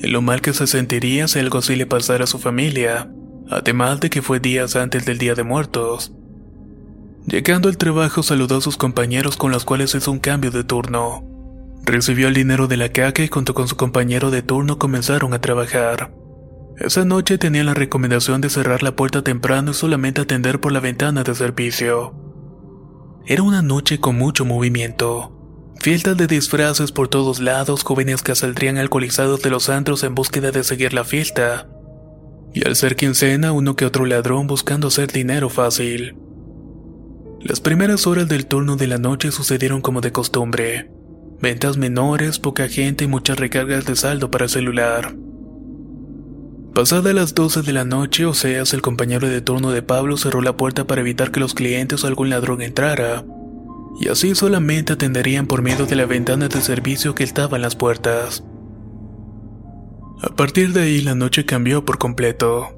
lo 0.00 0.22
mal 0.22 0.40
que 0.40 0.52
se 0.52 0.66
sentiría 0.66 1.28
si 1.28 1.38
algo 1.38 1.58
así 1.58 1.76
le 1.76 1.86
pasara 1.86 2.24
a 2.24 2.28
su 2.28 2.38
familia, 2.38 3.10
además 3.50 4.00
de 4.00 4.10
que 4.10 4.22
fue 4.22 4.40
días 4.40 4.76
antes 4.76 5.04
del 5.04 5.18
Día 5.18 5.34
de 5.34 5.44
Muertos. 5.44 6.12
Llegando 7.26 7.68
al 7.68 7.78
trabajo 7.78 8.22
saludó 8.22 8.58
a 8.58 8.60
sus 8.60 8.76
compañeros 8.76 9.36
con 9.36 9.50
los 9.50 9.64
cuales 9.64 9.94
hizo 9.94 10.10
un 10.10 10.18
cambio 10.18 10.50
de 10.50 10.64
turno. 10.64 11.24
Recibió 11.84 12.28
el 12.28 12.34
dinero 12.34 12.66
de 12.66 12.76
la 12.76 12.90
caca 12.90 13.22
y 13.22 13.28
junto 13.28 13.54
con 13.54 13.68
su 13.68 13.76
compañero 13.76 14.30
de 14.30 14.42
turno 14.42 14.78
comenzaron 14.78 15.32
a 15.32 15.40
trabajar. 15.40 16.14
Esa 16.78 17.04
noche 17.04 17.38
tenía 17.38 17.62
la 17.62 17.74
recomendación 17.74 18.40
de 18.40 18.50
cerrar 18.50 18.82
la 18.82 18.96
puerta 18.96 19.22
temprano 19.22 19.70
y 19.70 19.74
solamente 19.74 20.20
atender 20.20 20.60
por 20.60 20.72
la 20.72 20.80
ventana 20.80 21.22
de 21.22 21.34
servicio. 21.34 22.14
Era 23.26 23.42
una 23.42 23.62
noche 23.62 24.00
con 24.00 24.16
mucho 24.16 24.44
movimiento. 24.44 25.43
Fiestas 25.84 26.16
de 26.16 26.26
disfraces 26.26 26.92
por 26.92 27.08
todos 27.08 27.40
lados, 27.40 27.82
jóvenes 27.82 28.22
que 28.22 28.34
saldrían 28.34 28.78
alcoholizados 28.78 29.42
de 29.42 29.50
los 29.50 29.68
antros 29.68 30.02
en 30.02 30.14
búsqueda 30.14 30.50
de 30.50 30.64
seguir 30.64 30.94
la 30.94 31.04
fiesta. 31.04 31.68
Y 32.54 32.66
al 32.66 32.74
ser 32.74 32.96
quincena, 32.96 33.52
uno 33.52 33.76
que 33.76 33.84
otro 33.84 34.06
ladrón 34.06 34.46
buscando 34.46 34.88
hacer 34.88 35.12
dinero 35.12 35.50
fácil. 35.50 36.16
Las 37.42 37.60
primeras 37.60 38.06
horas 38.06 38.30
del 38.30 38.46
turno 38.46 38.76
de 38.76 38.86
la 38.86 38.96
noche 38.96 39.30
sucedieron 39.30 39.82
como 39.82 40.00
de 40.00 40.10
costumbre. 40.10 40.90
Ventas 41.42 41.76
menores, 41.76 42.38
poca 42.38 42.66
gente 42.66 43.04
y 43.04 43.08
muchas 43.08 43.38
recargas 43.38 43.84
de 43.84 43.94
saldo 43.94 44.30
para 44.30 44.48
celular. 44.48 45.14
Pasadas 46.74 47.12
las 47.12 47.34
12 47.34 47.60
de 47.60 47.72
la 47.74 47.84
noche, 47.84 48.24
Oseas, 48.24 48.72
el 48.72 48.80
compañero 48.80 49.28
de 49.28 49.42
turno 49.42 49.70
de 49.70 49.82
Pablo, 49.82 50.16
cerró 50.16 50.40
la 50.40 50.56
puerta 50.56 50.86
para 50.86 51.02
evitar 51.02 51.30
que 51.30 51.40
los 51.40 51.52
clientes 51.52 52.04
o 52.04 52.06
algún 52.06 52.30
ladrón 52.30 52.62
entrara 52.62 53.26
y 53.98 54.08
así 54.08 54.34
solamente 54.34 54.92
atenderían 54.92 55.46
por 55.46 55.62
medio 55.62 55.86
de 55.86 55.96
la 55.96 56.06
ventana 56.06 56.48
de 56.48 56.60
servicio 56.60 57.14
que 57.14 57.24
estaba 57.24 57.56
en 57.56 57.62
las 57.62 57.76
puertas. 57.76 58.44
A 60.22 60.34
partir 60.34 60.72
de 60.72 60.82
ahí 60.82 61.00
la 61.00 61.14
noche 61.14 61.44
cambió 61.44 61.84
por 61.84 61.98
completo. 61.98 62.68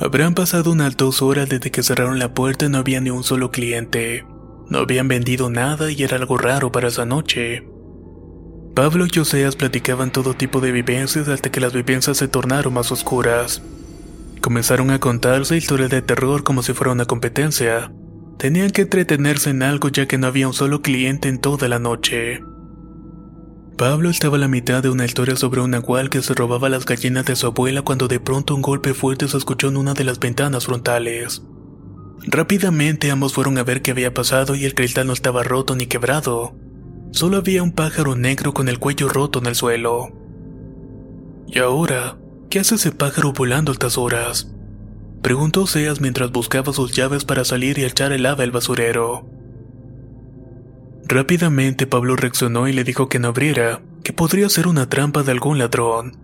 Habrán 0.00 0.34
pasado 0.34 0.72
unas 0.72 0.96
dos 0.96 1.22
horas 1.22 1.48
desde 1.48 1.70
que 1.70 1.82
cerraron 1.82 2.18
la 2.18 2.32
puerta 2.32 2.66
y 2.66 2.68
no 2.68 2.78
había 2.78 3.00
ni 3.00 3.10
un 3.10 3.24
solo 3.24 3.50
cliente. 3.50 4.24
No 4.68 4.78
habían 4.78 5.08
vendido 5.08 5.50
nada 5.50 5.90
y 5.90 6.02
era 6.02 6.16
algo 6.16 6.38
raro 6.38 6.70
para 6.70 6.88
esa 6.88 7.04
noche. 7.04 7.66
Pablo 8.74 9.06
y 9.12 9.18
Oseas 9.18 9.56
platicaban 9.56 10.12
todo 10.12 10.34
tipo 10.34 10.60
de 10.60 10.70
vivencias 10.70 11.26
hasta 11.28 11.50
que 11.50 11.60
las 11.60 11.72
vivencias 11.72 12.16
se 12.16 12.28
tornaron 12.28 12.74
más 12.74 12.92
oscuras. 12.92 13.62
Comenzaron 14.40 14.90
a 14.90 15.00
contarse 15.00 15.56
historias 15.56 15.90
de 15.90 16.02
terror 16.02 16.44
como 16.44 16.62
si 16.62 16.72
fuera 16.72 16.92
una 16.92 17.06
competencia. 17.06 17.92
Tenían 18.38 18.70
que 18.70 18.82
entretenerse 18.82 19.50
en 19.50 19.62
algo 19.62 19.88
ya 19.88 20.06
que 20.06 20.18
no 20.18 20.28
había 20.28 20.46
un 20.46 20.54
solo 20.54 20.80
cliente 20.80 21.28
en 21.28 21.38
toda 21.38 21.68
la 21.68 21.78
noche. 21.78 22.40
Pablo 23.76 24.10
estaba 24.10 24.36
a 24.36 24.40
la 24.40 24.48
mitad 24.48 24.82
de 24.82 24.90
una 24.90 25.04
historia 25.04 25.36
sobre 25.36 25.60
un 25.60 25.70
nahual 25.70 26.10
que 26.10 26.22
se 26.22 26.34
robaba 26.34 26.68
las 26.68 26.84
gallinas 26.84 27.24
de 27.26 27.36
su 27.36 27.46
abuela 27.46 27.82
cuando 27.82 28.08
de 28.08 28.20
pronto 28.20 28.54
un 28.54 28.62
golpe 28.62 28.94
fuerte 28.94 29.28
se 29.28 29.36
escuchó 29.36 29.68
en 29.68 29.76
una 29.76 29.94
de 29.94 30.04
las 30.04 30.18
ventanas 30.18 30.66
frontales. 30.66 31.42
Rápidamente 32.26 33.10
ambos 33.10 33.32
fueron 33.32 33.56
a 33.58 33.62
ver 33.62 33.82
qué 33.82 33.92
había 33.92 34.12
pasado 34.12 34.54
y 34.54 34.64
el 34.64 34.74
cristal 34.74 35.06
no 35.06 35.12
estaba 35.12 35.42
roto 35.42 35.76
ni 35.76 35.86
quebrado. 35.86 36.56
Solo 37.12 37.36
había 37.36 37.62
un 37.62 37.72
pájaro 37.72 38.16
negro 38.16 38.52
con 38.52 38.68
el 38.68 38.78
cuello 38.78 39.08
roto 39.08 39.38
en 39.38 39.46
el 39.46 39.54
suelo. 39.54 40.08
Y 41.46 41.58
ahora, 41.60 42.18
¿Qué 42.50 42.60
hace 42.60 42.76
ese 42.76 42.92
pájaro 42.92 43.34
volando 43.34 43.72
a 43.72 43.74
estas 43.74 43.98
horas? 43.98 44.48
Preguntó 45.20 45.66
Seas 45.66 46.00
mientras 46.00 46.32
buscaba 46.32 46.72
sus 46.72 46.92
llaves 46.92 47.26
para 47.26 47.44
salir 47.44 47.78
y 47.78 47.84
echar 47.84 48.10
el 48.12 48.24
ave 48.24 48.44
al 48.44 48.52
basurero. 48.52 49.28
Rápidamente 51.04 51.86
Pablo 51.86 52.16
reaccionó 52.16 52.66
y 52.66 52.72
le 52.72 52.84
dijo 52.84 53.10
que 53.10 53.18
no 53.18 53.28
abriera, 53.28 53.82
que 54.02 54.14
podría 54.14 54.48
ser 54.48 54.66
una 54.66 54.88
trampa 54.88 55.22
de 55.24 55.32
algún 55.32 55.58
ladrón. 55.58 56.16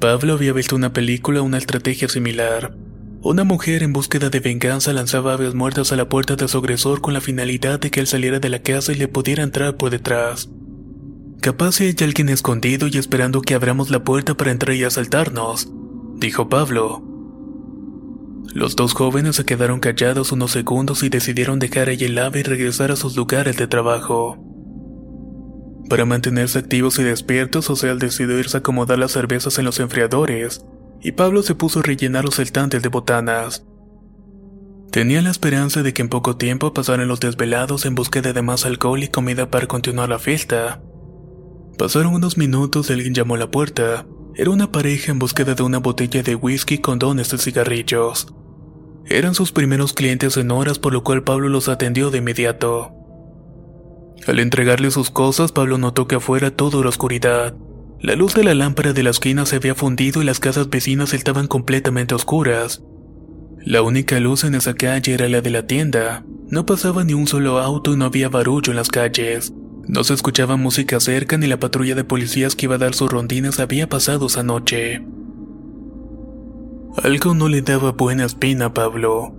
Pablo 0.00 0.34
había 0.34 0.52
visto 0.52 0.76
una 0.76 0.92
película 0.92 1.40
una 1.40 1.56
estrategia 1.56 2.10
similar. 2.10 2.74
Una 3.22 3.44
mujer 3.44 3.82
en 3.82 3.94
búsqueda 3.94 4.28
de 4.28 4.40
venganza 4.40 4.92
lanzaba 4.92 5.32
aves 5.32 5.54
muertas 5.54 5.92
a 5.92 5.96
la 5.96 6.10
puerta 6.10 6.36
de 6.36 6.46
su 6.48 6.58
agresor 6.58 7.00
con 7.00 7.14
la 7.14 7.22
finalidad 7.22 7.80
de 7.80 7.90
que 7.90 8.00
él 8.00 8.06
saliera 8.06 8.38
de 8.38 8.50
la 8.50 8.58
casa 8.58 8.92
y 8.92 8.96
le 8.96 9.08
pudiera 9.08 9.42
entrar 9.42 9.78
por 9.78 9.88
detrás. 9.88 10.50
Capaz 11.42 11.80
hay 11.80 11.92
alguien 12.02 12.28
escondido 12.28 12.86
y 12.86 12.98
esperando 12.98 13.42
que 13.42 13.54
abramos 13.54 13.90
la 13.90 14.04
puerta 14.04 14.36
para 14.36 14.52
entrar 14.52 14.76
y 14.76 14.84
asaltarnos, 14.84 15.68
dijo 16.14 16.48
Pablo. 16.48 17.02
Los 18.54 18.76
dos 18.76 18.94
jóvenes 18.94 19.34
se 19.34 19.44
quedaron 19.44 19.80
callados 19.80 20.30
unos 20.30 20.52
segundos 20.52 21.02
y 21.02 21.08
decidieron 21.08 21.58
dejar 21.58 21.88
ahí 21.88 22.04
el 22.04 22.16
ave 22.16 22.40
y 22.40 22.42
regresar 22.44 22.92
a 22.92 22.96
sus 22.96 23.16
lugares 23.16 23.56
de 23.56 23.66
trabajo. 23.66 24.38
Para 25.88 26.04
mantenerse 26.04 26.60
activos 26.60 27.00
y 27.00 27.02
despiertos, 27.02 27.68
Oseal 27.70 27.98
decidió 27.98 28.38
irse 28.38 28.58
a 28.58 28.60
acomodar 28.60 29.00
las 29.00 29.10
cervezas 29.10 29.58
en 29.58 29.64
los 29.64 29.80
enfriadores, 29.80 30.64
y 31.00 31.10
Pablo 31.10 31.42
se 31.42 31.56
puso 31.56 31.80
a 31.80 31.82
rellenar 31.82 32.24
los 32.24 32.38
estantes 32.38 32.82
de 32.82 32.88
botanas. 32.88 33.66
Tenía 34.92 35.20
la 35.22 35.30
esperanza 35.30 35.82
de 35.82 35.92
que 35.92 36.02
en 36.02 36.08
poco 36.08 36.36
tiempo 36.36 36.72
pasaran 36.72 37.08
los 37.08 37.18
desvelados 37.18 37.84
en 37.84 37.96
búsqueda 37.96 38.32
de 38.32 38.42
más 38.42 38.64
alcohol 38.64 39.02
y 39.02 39.08
comida 39.08 39.50
para 39.50 39.66
continuar 39.66 40.08
la 40.08 40.20
fiesta. 40.20 40.80
Pasaron 41.82 42.14
unos 42.14 42.38
minutos 42.38 42.88
y 42.88 42.92
alguien 42.92 43.12
llamó 43.12 43.34
a 43.34 43.38
la 43.38 43.50
puerta. 43.50 44.06
Era 44.36 44.50
una 44.50 44.70
pareja 44.70 45.10
en 45.10 45.18
búsqueda 45.18 45.56
de 45.56 45.64
una 45.64 45.78
botella 45.78 46.22
de 46.22 46.36
whisky 46.36 46.78
con 46.78 47.00
dones 47.00 47.32
de 47.32 47.38
cigarrillos. 47.38 48.32
Eran 49.04 49.34
sus 49.34 49.50
primeros 49.50 49.92
clientes 49.92 50.36
en 50.36 50.52
horas, 50.52 50.78
por 50.78 50.92
lo 50.92 51.02
cual 51.02 51.24
Pablo 51.24 51.48
los 51.48 51.68
atendió 51.68 52.12
de 52.12 52.18
inmediato. 52.18 52.92
Al 54.28 54.38
entregarle 54.38 54.92
sus 54.92 55.10
cosas, 55.10 55.50
Pablo 55.50 55.76
notó 55.76 56.06
que 56.06 56.14
afuera 56.14 56.52
todo 56.52 56.78
era 56.78 56.88
oscuridad. 56.88 57.56
La 57.98 58.14
luz 58.14 58.32
de 58.34 58.44
la 58.44 58.54
lámpara 58.54 58.92
de 58.92 59.02
la 59.02 59.10
esquina 59.10 59.44
se 59.44 59.56
había 59.56 59.74
fundido 59.74 60.22
y 60.22 60.24
las 60.24 60.38
casas 60.38 60.70
vecinas 60.70 61.12
estaban 61.14 61.48
completamente 61.48 62.14
oscuras. 62.14 62.84
La 63.58 63.82
única 63.82 64.20
luz 64.20 64.44
en 64.44 64.54
esa 64.54 64.74
calle 64.74 65.14
era 65.14 65.28
la 65.28 65.40
de 65.40 65.50
la 65.50 65.66
tienda. 65.66 66.24
No 66.48 66.64
pasaba 66.64 67.02
ni 67.02 67.14
un 67.14 67.26
solo 67.26 67.58
auto 67.58 67.92
y 67.92 67.96
no 67.96 68.04
había 68.04 68.28
barullo 68.28 68.70
en 68.70 68.76
las 68.76 68.88
calles. 68.88 69.52
No 69.86 70.04
se 70.04 70.14
escuchaba 70.14 70.56
música 70.56 71.00
cerca 71.00 71.36
ni 71.36 71.46
la 71.46 71.58
patrulla 71.58 71.94
de 71.94 72.04
policías 72.04 72.54
que 72.54 72.66
iba 72.66 72.76
a 72.76 72.78
dar 72.78 72.94
sus 72.94 73.10
rondines 73.10 73.58
había 73.58 73.88
pasado 73.88 74.26
esa 74.26 74.42
noche. 74.42 75.04
Algo 77.02 77.34
no 77.34 77.48
le 77.48 77.62
daba 77.62 77.92
buena 77.92 78.24
espina 78.24 78.66
a 78.66 78.74
Pablo. 78.74 79.34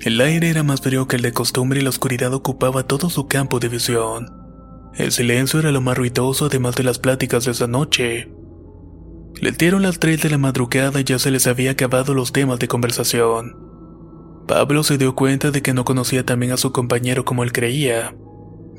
El 0.00 0.20
aire 0.20 0.50
era 0.50 0.62
más 0.62 0.80
frío 0.80 1.06
que 1.06 1.16
el 1.16 1.22
de 1.22 1.32
costumbre 1.32 1.80
y 1.80 1.82
la 1.82 1.90
oscuridad 1.90 2.34
ocupaba 2.34 2.86
todo 2.86 3.08
su 3.08 3.28
campo 3.28 3.60
de 3.60 3.68
visión. 3.68 4.26
El 4.94 5.12
silencio 5.12 5.60
era 5.60 5.70
lo 5.70 5.80
más 5.80 5.96
ruidoso 5.96 6.46
además 6.46 6.74
de 6.74 6.84
las 6.84 6.98
pláticas 6.98 7.44
de 7.44 7.52
esa 7.52 7.66
noche. 7.66 8.30
Le 9.40 9.52
dieron 9.52 9.82
las 9.82 9.98
3 9.98 10.22
de 10.22 10.30
la 10.30 10.38
madrugada 10.38 11.00
y 11.00 11.04
ya 11.04 11.18
se 11.18 11.30
les 11.30 11.46
había 11.46 11.72
acabado 11.72 12.14
los 12.14 12.32
temas 12.32 12.58
de 12.58 12.68
conversación. 12.68 13.56
Pablo 14.46 14.82
se 14.82 14.98
dio 14.98 15.14
cuenta 15.14 15.50
de 15.50 15.62
que 15.62 15.74
no 15.74 15.84
conocía 15.84 16.24
también 16.24 16.52
a 16.52 16.56
su 16.56 16.72
compañero 16.72 17.24
como 17.24 17.44
él 17.44 17.52
creía, 17.52 18.14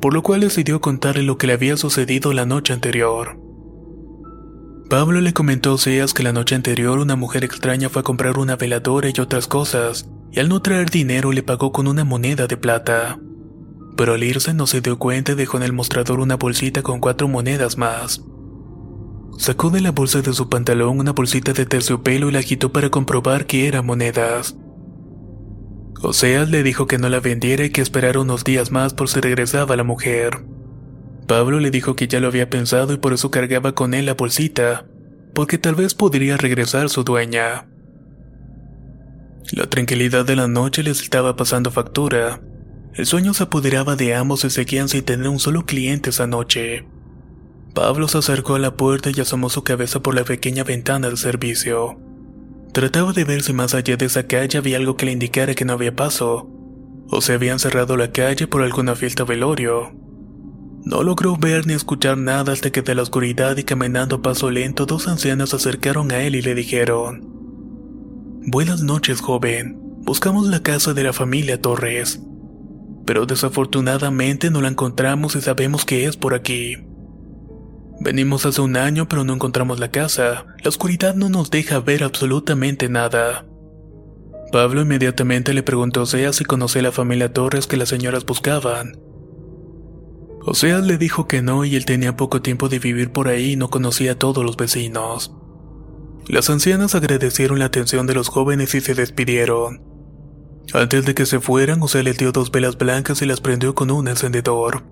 por 0.05 0.13
lo 0.13 0.21
cual 0.21 0.41
decidió 0.41 0.81
contarle 0.81 1.23
lo 1.23 1.39
que 1.39 1.47
le 1.47 1.53
había 1.53 1.77
sucedido 1.77 2.31
la 2.31 2.45
noche 2.45 2.73
anterior. 2.73 3.39
Pablo 4.87 5.19
le 5.19 5.33
comentó 5.33 5.73
a 5.73 5.77
Seas 5.79 6.13
que 6.13 6.21
la 6.21 6.31
noche 6.31 6.53
anterior 6.53 6.99
una 6.99 7.15
mujer 7.15 7.43
extraña 7.43 7.89
fue 7.89 8.01
a 8.01 8.03
comprar 8.03 8.37
una 8.37 8.55
veladora 8.55 9.09
y 9.09 9.19
otras 9.19 9.47
cosas, 9.47 10.07
y 10.31 10.39
al 10.39 10.47
no 10.47 10.61
traer 10.61 10.91
dinero 10.91 11.31
le 11.31 11.41
pagó 11.41 11.71
con 11.71 11.87
una 11.87 12.03
moneda 12.03 12.45
de 12.45 12.55
plata. 12.55 13.17
Pero 13.97 14.13
al 14.13 14.23
irse 14.23 14.53
no 14.53 14.67
se 14.67 14.81
dio 14.81 14.99
cuenta 14.99 15.31
y 15.31 15.35
dejó 15.35 15.57
en 15.57 15.63
el 15.63 15.73
mostrador 15.73 16.19
una 16.19 16.35
bolsita 16.35 16.83
con 16.83 16.99
cuatro 16.99 17.27
monedas 17.27 17.79
más. 17.79 18.23
Sacó 19.39 19.71
de 19.71 19.81
la 19.81 19.89
bolsa 19.89 20.21
de 20.21 20.33
su 20.33 20.49
pantalón 20.49 20.99
una 20.99 21.13
bolsita 21.13 21.51
de 21.53 21.65
terciopelo 21.65 22.29
y 22.29 22.31
la 22.31 22.39
agitó 22.41 22.71
para 22.71 22.91
comprobar 22.91 23.47
que 23.47 23.67
eran 23.67 23.87
monedas. 23.87 24.55
Oseas 26.01 26.49
le 26.49 26.63
dijo 26.63 26.87
que 26.87 26.97
no 26.97 27.09
la 27.09 27.19
vendiera 27.19 27.65
y 27.65 27.69
que 27.69 27.81
esperara 27.81 28.19
unos 28.19 28.43
días 28.43 28.71
más 28.71 28.93
por 28.93 29.09
si 29.09 29.21
regresaba 29.21 29.75
la 29.75 29.83
mujer. 29.83 30.45
Pablo 31.27 31.59
le 31.59 31.71
dijo 31.71 31.95
que 31.95 32.07
ya 32.07 32.19
lo 32.19 32.27
había 32.27 32.49
pensado 32.49 32.93
y 32.93 32.97
por 32.97 33.13
eso 33.13 33.31
cargaba 33.31 33.73
con 33.73 33.93
él 33.93 34.05
la 34.05 34.13
bolsita, 34.13 34.85
porque 35.33 35.57
tal 35.57 35.75
vez 35.75 35.95
podría 35.95 36.37
regresar 36.37 36.89
su 36.89 37.03
dueña. 37.03 37.67
La 39.51 39.67
tranquilidad 39.67 40.25
de 40.25 40.35
la 40.35 40.47
noche 40.47 40.83
les 40.83 41.01
estaba 41.01 41.35
pasando 41.35 41.71
factura. 41.71 42.41
El 42.93 43.05
sueño 43.05 43.33
se 43.33 43.43
apoderaba 43.43 43.95
de 43.95 44.15
ambos 44.15 44.43
y 44.45 44.49
seguían 44.49 44.89
sin 44.89 45.03
tener 45.03 45.27
un 45.27 45.39
solo 45.39 45.65
cliente 45.65 46.11
esa 46.11 46.27
noche. 46.27 46.87
Pablo 47.73 48.07
se 48.07 48.19
acercó 48.19 48.55
a 48.55 48.59
la 48.59 48.77
puerta 48.77 49.09
y 49.13 49.19
asomó 49.19 49.49
su 49.49 49.63
cabeza 49.63 50.01
por 50.01 50.15
la 50.15 50.23
pequeña 50.23 50.63
ventana 50.63 51.07
del 51.07 51.17
servicio. 51.17 51.99
Trataba 52.75 53.13
de 53.13 53.23
ver 53.23 53.41
si 53.41 53.53
más 53.53 53.73
allá 53.73 53.95
de 53.95 54.07
esa 54.07 54.27
calle 54.27 54.57
había 54.57 54.75
algo 54.75 54.97
que 54.97 55.05
le 55.05 55.13
indicara 55.13 55.53
que 55.53 55.63
no 55.63 55.71
había 55.71 55.95
paso, 55.95 56.49
o 57.09 57.21
se 57.21 57.31
habían 57.31 57.57
cerrado 57.57 57.95
la 57.95 58.11
calle 58.11 58.47
por 58.47 58.63
alguna 58.63 58.95
fiesta 58.95 59.23
velorio. 59.23 59.93
No 60.83 61.01
logró 61.01 61.37
ver 61.37 61.65
ni 61.65 61.73
escuchar 61.73 62.17
nada 62.17 62.51
hasta 62.51 62.71
que 62.71 62.81
de 62.81 62.93
la 62.93 63.03
oscuridad 63.03 63.55
y 63.55 63.63
caminando 63.63 64.17
a 64.17 64.21
paso 64.21 64.51
lento 64.51 64.85
dos 64.85 65.07
ancianas 65.07 65.51
se 65.51 65.55
acercaron 65.55 66.11
a 66.11 66.23
él 66.23 66.35
y 66.35 66.41
le 66.41 66.53
dijeron, 66.53 67.21
Buenas 68.45 68.83
noches, 68.83 69.21
joven. 69.21 69.79
Buscamos 70.01 70.45
la 70.47 70.61
casa 70.61 70.93
de 70.93 71.03
la 71.03 71.13
familia 71.13 71.61
Torres. 71.61 72.19
Pero 73.05 73.25
desafortunadamente 73.25 74.51
no 74.51 74.61
la 74.61 74.67
encontramos 74.67 75.37
y 75.37 75.41
sabemos 75.41 75.85
que 75.85 76.07
es 76.07 76.17
por 76.17 76.33
aquí. 76.33 76.75
Venimos 77.99 78.45
hace 78.45 78.61
un 78.61 78.77
año 78.77 79.07
pero 79.07 79.23
no 79.23 79.33
encontramos 79.33 79.79
la 79.79 79.89
casa. 79.89 80.45
La 80.63 80.69
oscuridad 80.69 81.15
no 81.15 81.29
nos 81.29 81.49
deja 81.49 81.79
ver 81.79 82.03
absolutamente 82.03 82.89
nada. 82.89 83.45
Pablo 84.51 84.81
inmediatamente 84.81 85.53
le 85.53 85.63
preguntó 85.63 86.03
a 86.03 86.05
Sea 86.05 86.33
si 86.33 86.45
conocía 86.45 86.81
la 86.81 86.91
familia 86.91 87.33
Torres 87.33 87.67
que 87.67 87.77
las 87.77 87.89
señoras 87.89 88.25
buscaban. 88.25 88.97
Oseas 90.45 90.85
le 90.85 90.97
dijo 90.97 91.27
que 91.27 91.41
no 91.41 91.65
y 91.65 91.75
él 91.75 91.85
tenía 91.85 92.15
poco 92.15 92.41
tiempo 92.41 92.69
de 92.69 92.79
vivir 92.79 93.11
por 93.11 93.27
ahí 93.27 93.53
y 93.53 93.55
no 93.55 93.69
conocía 93.69 94.11
a 94.11 94.19
todos 94.19 94.45
los 94.45 94.57
vecinos. 94.57 95.33
Las 96.27 96.49
ancianas 96.49 96.93
agradecieron 96.95 97.59
la 97.59 97.65
atención 97.65 98.05
de 98.07 98.13
los 98.13 98.29
jóvenes 98.29 98.75
y 98.75 98.81
se 98.81 98.93
despidieron. 98.93 99.83
Antes 100.73 101.05
de 101.05 101.15
que 101.15 101.25
se 101.25 101.39
fueran, 101.39 101.79
José 101.79 102.03
les 102.03 102.17
dio 102.17 102.31
dos 102.31 102.51
velas 102.51 102.77
blancas 102.77 103.21
y 103.21 103.25
las 103.25 103.41
prendió 103.41 103.75
con 103.75 103.91
un 103.91 104.07
encendedor. 104.07 104.83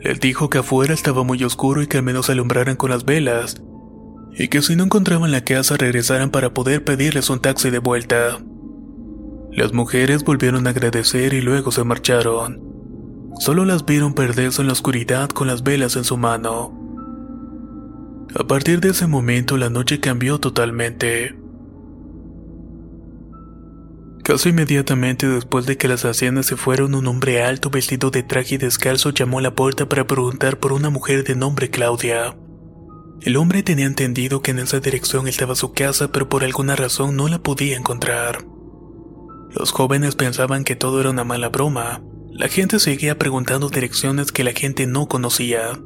Les 0.00 0.20
dijo 0.20 0.50
que 0.50 0.58
afuera 0.58 0.94
estaba 0.94 1.24
muy 1.24 1.42
oscuro 1.44 1.82
y 1.82 1.86
que 1.86 1.98
al 1.98 2.02
menos 2.02 2.30
alumbraran 2.30 2.76
con 2.76 2.90
las 2.90 3.04
velas, 3.04 3.62
y 4.38 4.48
que 4.48 4.62
si 4.62 4.76
no 4.76 4.84
encontraban 4.84 5.30
la 5.30 5.44
casa 5.44 5.76
regresaran 5.76 6.30
para 6.30 6.52
poder 6.52 6.84
pedirles 6.84 7.30
un 7.30 7.40
taxi 7.40 7.70
de 7.70 7.78
vuelta. 7.78 8.38
Las 9.52 9.72
mujeres 9.72 10.22
volvieron 10.24 10.66
a 10.66 10.70
agradecer 10.70 11.32
y 11.32 11.40
luego 11.40 11.72
se 11.72 11.82
marcharon. 11.82 12.60
Solo 13.38 13.64
las 13.64 13.86
vieron 13.86 14.14
perderse 14.14 14.60
en 14.60 14.66
la 14.66 14.74
oscuridad 14.74 15.30
con 15.30 15.46
las 15.46 15.62
velas 15.62 15.96
en 15.96 16.04
su 16.04 16.16
mano. 16.16 16.72
A 18.38 18.44
partir 18.46 18.80
de 18.80 18.90
ese 18.90 19.06
momento 19.06 19.56
la 19.56 19.70
noche 19.70 20.00
cambió 20.00 20.38
totalmente. 20.38 21.34
Casi 24.26 24.48
inmediatamente 24.48 25.28
después 25.28 25.66
de 25.66 25.76
que 25.76 25.86
las 25.86 26.04
ancianas 26.04 26.46
se 26.46 26.56
fueron, 26.56 26.96
un 26.96 27.06
hombre 27.06 27.44
alto 27.44 27.70
vestido 27.70 28.10
de 28.10 28.24
traje 28.24 28.56
y 28.56 28.58
descalzo 28.58 29.10
llamó 29.10 29.38
a 29.38 29.42
la 29.42 29.54
puerta 29.54 29.88
para 29.88 30.04
preguntar 30.08 30.58
por 30.58 30.72
una 30.72 30.90
mujer 30.90 31.22
de 31.22 31.36
nombre 31.36 31.70
Claudia. 31.70 32.36
El 33.22 33.36
hombre 33.36 33.62
tenía 33.62 33.86
entendido 33.86 34.42
que 34.42 34.50
en 34.50 34.58
esa 34.58 34.80
dirección 34.80 35.28
estaba 35.28 35.54
su 35.54 35.72
casa, 35.72 36.10
pero 36.10 36.28
por 36.28 36.42
alguna 36.42 36.74
razón 36.74 37.14
no 37.14 37.28
la 37.28 37.38
podía 37.38 37.76
encontrar. 37.76 38.44
Los 39.54 39.70
jóvenes 39.70 40.16
pensaban 40.16 40.64
que 40.64 40.74
todo 40.74 41.00
era 41.00 41.10
una 41.10 41.22
mala 41.22 41.48
broma, 41.48 42.02
la 42.28 42.48
gente 42.48 42.80
seguía 42.80 43.18
preguntando 43.18 43.68
direcciones 43.68 44.32
que 44.32 44.42
la 44.42 44.54
gente 44.54 44.88
no 44.88 45.06
conocía. 45.06 45.80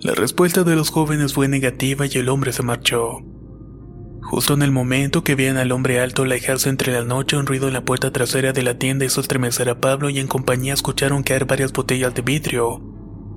La 0.00 0.14
respuesta 0.14 0.64
de 0.64 0.74
los 0.74 0.90
jóvenes 0.90 1.34
fue 1.34 1.46
negativa 1.46 2.04
y 2.04 2.18
el 2.18 2.30
hombre 2.30 2.52
se 2.52 2.64
marchó. 2.64 3.20
Justo 4.24 4.54
en 4.54 4.62
el 4.62 4.72
momento 4.72 5.22
que 5.22 5.34
veían 5.34 5.58
al 5.58 5.70
hombre 5.70 6.00
alto 6.00 6.22
alejarse 6.22 6.70
entre 6.70 6.92
la 6.92 7.04
noche, 7.04 7.36
un 7.36 7.46
ruido 7.46 7.68
en 7.68 7.74
la 7.74 7.84
puerta 7.84 8.10
trasera 8.10 8.52
de 8.52 8.62
la 8.62 8.78
tienda 8.78 9.04
hizo 9.04 9.20
estremecer 9.20 9.68
a 9.68 9.80
Pablo 9.80 10.08
y 10.08 10.18
en 10.18 10.26
compañía 10.26 10.72
escucharon 10.72 11.22
caer 11.22 11.44
varias 11.44 11.72
botellas 11.72 12.14
de 12.14 12.22
vidrio. 12.22 12.82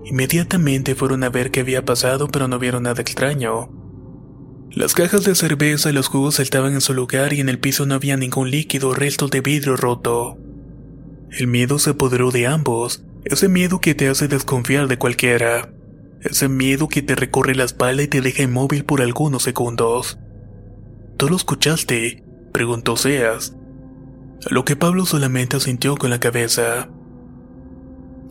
Inmediatamente 0.06 0.96
fueron 0.96 1.24
a 1.24 1.30
ver 1.30 1.52
qué 1.52 1.60
había 1.60 1.84
pasado, 1.84 2.30
pero 2.30 2.48
no 2.48 2.58
vieron 2.58 2.84
nada 2.84 3.02
extraño. 3.02 3.70
Las 4.72 4.94
cajas 4.94 5.26
de 5.26 5.36
cerveza 5.36 5.90
y 5.90 5.94
los 5.94 6.08
jugos 6.08 6.40
estaban 6.40 6.74
en 6.74 6.82
su 6.82 6.94
lugar 6.94 7.34
y 7.34 7.42
en 7.42 7.50
el 7.50 7.60
piso 7.60 7.86
no 7.86 7.96
había 7.96 8.16
ningún 8.16 8.50
líquido 8.50 8.90
o 8.90 8.94
restos 8.94 9.30
de 9.30 9.42
vidrio 9.42 9.76
roto. 9.76 10.38
El 11.32 11.48
miedo 11.48 11.80
se 11.80 11.90
apoderó 11.90 12.32
de 12.32 12.48
ambos, 12.48 13.04
ese 13.26 13.50
miedo 13.50 13.82
que 13.82 13.94
te 13.94 14.08
hace 14.08 14.30
desconfiar 14.30 14.88
de 14.88 14.98
cualquiera, 14.98 15.74
ese 16.22 16.48
miedo 16.48 16.88
que 16.88 17.02
te 17.02 17.16
recorre 17.16 17.56
la 17.56 17.66
espalda 17.66 18.04
y 18.04 18.08
te 18.08 18.22
deja 18.22 18.44
inmóvil 18.44 18.86
por 18.86 19.02
algunos 19.02 19.44
segundos. 19.44 20.18
Tú 21.18 21.30
lo 21.30 21.36
escuchaste, 21.36 22.24
preguntó 22.54 22.96
Seas. 22.96 23.56
Lo 24.52 24.66
que 24.66 24.76
Pablo 24.76 25.06
solamente 25.08 25.58
asintió 25.58 25.98
con 25.98 26.12
la 26.12 26.20
cabeza. 26.20 26.90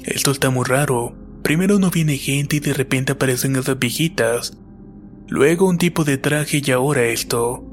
Esto 0.05 0.31
está 0.31 0.50
muy 0.50 0.64
raro. 0.64 1.16
Primero 1.43 1.81
no 1.81 1.90
viene 1.90 2.16
gente 2.16 2.57
y 2.57 2.61
de 2.61 2.75
repente 2.75 3.12
aparecen 3.12 3.57
esas 3.57 3.78
viejitas. 3.78 4.57
Luego 5.26 5.69
un 5.69 5.78
tipo 5.78 6.05
de 6.05 6.16
traje 6.16 6.62
y 6.64 6.71
ahora 6.71 7.05
esto. 7.07 7.64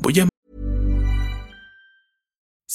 Voy 0.00 0.20
a 0.20 0.28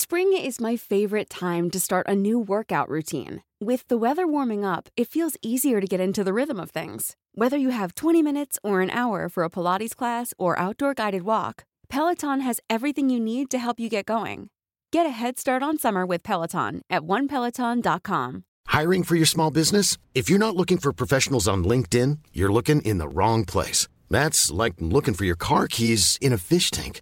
Spring 0.05 0.33
is 0.33 0.61
my 0.61 0.75
favorite 0.75 1.31
time 1.31 1.71
to 1.71 1.79
start 1.79 2.05
a 2.07 2.13
new 2.13 2.37
workout 2.37 2.87
routine. 2.89 3.41
With 3.59 3.87
the 3.87 3.97
weather 3.97 4.27
warming 4.27 4.63
up, 4.63 4.87
it 4.95 5.07
feels 5.07 5.35
easier 5.41 5.81
to 5.81 5.87
get 5.87 5.99
into 5.99 6.23
the 6.23 6.31
rhythm 6.31 6.59
of 6.59 6.69
things. 6.69 7.15
Whether 7.33 7.57
you 7.57 7.71
have 7.71 7.95
20 7.95 8.21
minutes 8.21 8.59
or 8.61 8.81
an 8.81 8.91
hour 8.91 9.29
for 9.29 9.43
a 9.43 9.49
Pilates 9.49 9.95
class 9.95 10.31
or 10.37 10.59
outdoor 10.59 10.93
guided 10.93 11.23
walk, 11.23 11.63
Peloton 11.89 12.41
has 12.41 12.59
everything 12.69 13.09
you 13.09 13.19
need 13.19 13.49
to 13.49 13.57
help 13.57 13.79
you 13.79 13.89
get 13.89 14.05
going. 14.05 14.49
Get 14.91 15.07
a 15.07 15.15
head 15.21 15.39
start 15.39 15.63
on 15.63 15.79
summer 15.79 16.05
with 16.05 16.21
Peloton 16.21 16.83
at 16.87 17.01
onepeloton.com. 17.01 18.43
Hiring 18.67 19.01
for 19.01 19.15
your 19.15 19.25
small 19.25 19.49
business? 19.49 19.97
If 20.13 20.29
you're 20.29 20.45
not 20.45 20.55
looking 20.55 20.77
for 20.77 20.93
professionals 20.93 21.47
on 21.47 21.63
LinkedIn, 21.63 22.19
you're 22.31 22.53
looking 22.53 22.83
in 22.83 22.99
the 22.99 23.07
wrong 23.07 23.43
place. 23.43 23.87
That's 24.11 24.51
like 24.51 24.75
looking 24.79 25.15
for 25.15 25.25
your 25.25 25.35
car 25.35 25.67
keys 25.67 26.19
in 26.21 26.31
a 26.31 26.37
fish 26.37 26.69
tank. 26.69 27.01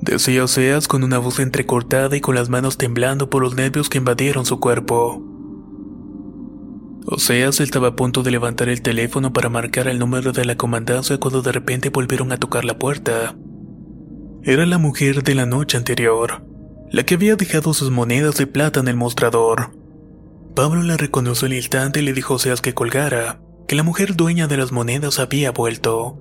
Decía 0.00 0.44
Oseas 0.44 0.88
con 0.88 1.04
una 1.04 1.18
voz 1.18 1.40
entrecortada 1.40 2.16
y 2.16 2.22
con 2.22 2.34
las 2.34 2.48
manos 2.48 2.78
temblando 2.78 3.28
por 3.28 3.42
los 3.42 3.54
nervios 3.54 3.90
que 3.90 3.98
invadieron 3.98 4.46
su 4.46 4.58
cuerpo. 4.58 5.22
Oseas 7.06 7.60
estaba 7.60 7.88
a 7.88 7.96
punto 7.96 8.22
de 8.22 8.30
levantar 8.30 8.70
el 8.70 8.80
teléfono 8.80 9.32
para 9.34 9.50
marcar 9.50 9.88
el 9.88 9.98
número 9.98 10.32
de 10.32 10.46
la 10.46 10.56
comandancia 10.56 11.18
cuando 11.18 11.42
de 11.42 11.52
repente 11.52 11.90
volvieron 11.90 12.32
a 12.32 12.38
tocar 12.38 12.64
la 12.64 12.78
puerta. 12.78 13.36
Era 14.42 14.64
la 14.64 14.78
mujer 14.78 15.22
de 15.22 15.34
la 15.34 15.44
noche 15.44 15.76
anterior, 15.76 16.46
la 16.90 17.04
que 17.04 17.16
había 17.16 17.36
dejado 17.36 17.74
sus 17.74 17.90
monedas 17.90 18.36
de 18.36 18.46
plata 18.46 18.80
en 18.80 18.88
el 18.88 18.96
mostrador. 18.96 19.76
Pablo 20.54 20.82
la 20.82 20.96
reconoció 20.96 21.44
al 21.44 21.52
instante 21.52 22.00
y 22.00 22.04
le 22.04 22.14
dijo 22.14 22.32
a 22.32 22.36
Oseas 22.36 22.62
que 22.62 22.72
colgara, 22.72 23.42
que 23.68 23.76
la 23.76 23.82
mujer 23.82 24.16
dueña 24.16 24.46
de 24.46 24.56
las 24.56 24.72
monedas 24.72 25.18
había 25.18 25.52
vuelto. 25.52 26.18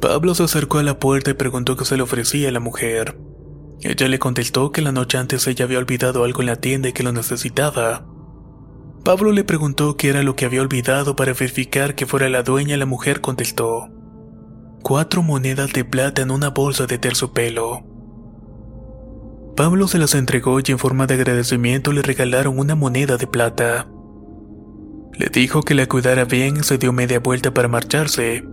Pablo 0.00 0.34
se 0.34 0.44
acercó 0.44 0.78
a 0.78 0.84
la 0.84 0.98
puerta 0.98 1.32
y 1.32 1.34
preguntó 1.34 1.76
qué 1.76 1.84
se 1.84 1.96
le 1.96 2.02
ofrecía 2.02 2.48
a 2.50 2.52
la 2.52 2.60
mujer. 2.60 3.18
Ella 3.80 4.08
le 4.08 4.18
contestó 4.18 4.70
que 4.70 4.82
la 4.82 4.92
noche 4.92 5.18
antes 5.18 5.46
ella 5.46 5.64
había 5.64 5.78
olvidado 5.78 6.24
algo 6.24 6.40
en 6.40 6.46
la 6.46 6.56
tienda 6.56 6.88
y 6.88 6.92
que 6.92 7.02
lo 7.02 7.12
necesitaba. 7.12 8.06
Pablo 9.04 9.32
le 9.32 9.44
preguntó 9.44 9.96
qué 9.96 10.10
era 10.10 10.22
lo 10.22 10.36
que 10.36 10.44
había 10.44 10.62
olvidado 10.62 11.16
para 11.16 11.32
verificar 11.32 11.94
que 11.94 12.06
fuera 12.06 12.28
la 12.28 12.42
dueña 12.42 12.76
la 12.76 12.86
mujer 12.86 13.20
contestó. 13.20 13.88
Cuatro 14.82 15.22
monedas 15.22 15.72
de 15.72 15.84
plata 15.84 16.22
en 16.22 16.30
una 16.30 16.50
bolsa 16.50 16.86
de 16.86 16.98
terciopelo. 16.98 17.84
Pablo 19.56 19.88
se 19.88 19.98
las 19.98 20.14
entregó 20.14 20.60
y 20.60 20.64
en 20.68 20.78
forma 20.78 21.06
de 21.06 21.14
agradecimiento 21.14 21.92
le 21.92 22.02
regalaron 22.02 22.58
una 22.58 22.76
moneda 22.76 23.16
de 23.16 23.26
plata. 23.26 23.88
Le 25.18 25.26
dijo 25.26 25.62
que 25.62 25.74
la 25.74 25.86
cuidara 25.86 26.24
bien 26.24 26.58
y 26.58 26.62
se 26.62 26.78
dio 26.78 26.92
media 26.92 27.18
vuelta 27.18 27.52
para 27.52 27.66
marcharse. 27.66 28.44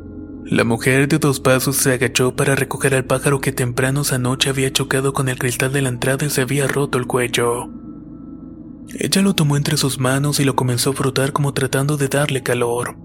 La 0.47 0.63
mujer 0.63 1.07
de 1.07 1.17
dos 1.17 1.39
pasos 1.39 1.75
se 1.75 1.93
agachó 1.93 2.35
para 2.35 2.53
recoger 2.53 2.93
al 2.93 3.03
pájaro 3.03 3.41
que 3.41 3.51
temprano 3.51 4.01
esa 4.01 4.19
noche 4.19 4.51
había 4.51 4.71
chocado 4.71 5.11
con 5.11 5.27
el 5.27 5.39
cristal 5.39 5.73
de 5.73 5.81
la 5.81 5.89
entrada 5.89 6.23
y 6.23 6.29
se 6.29 6.41
había 6.41 6.67
roto 6.67 6.99
el 6.99 7.07
cuello. 7.07 7.67
Ella 8.93 9.23
lo 9.23 9.33
tomó 9.33 9.57
entre 9.57 9.75
sus 9.75 9.99
manos 9.99 10.39
y 10.39 10.43
lo 10.43 10.55
comenzó 10.55 10.91
a 10.91 10.93
frotar 10.93 11.33
como 11.33 11.55
tratando 11.55 11.97
de 11.97 12.09
darle 12.09 12.43
calor. 12.43 12.95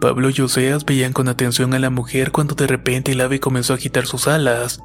Pablo 0.00 0.28
y 0.28 0.40
Oseas 0.40 0.84
veían 0.84 1.12
con 1.12 1.28
atención 1.28 1.72
a 1.72 1.78
la 1.78 1.88
mujer 1.88 2.32
cuando 2.32 2.56
de 2.56 2.66
repente 2.66 3.12
el 3.12 3.20
ave 3.20 3.38
comenzó 3.38 3.72
a 3.72 3.76
agitar 3.76 4.06
sus 4.06 4.26
alas. 4.26 4.80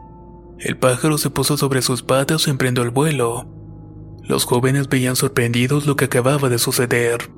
El 0.60 0.78
pájaro 0.78 1.18
se 1.18 1.32
puso 1.32 1.58
sobre 1.58 1.82
sus 1.82 2.04
patas 2.04 2.46
y 2.46 2.52
emprendió 2.52 2.84
el 2.84 2.92
vuelo. 2.92 3.50
Los 4.22 4.46
jóvenes 4.46 4.88
veían 4.88 5.16
sorprendidos 5.16 5.88
lo 5.88 5.96
que 5.96 6.06
acababa 6.06 6.48
de 6.48 6.60
suceder. 6.60 7.32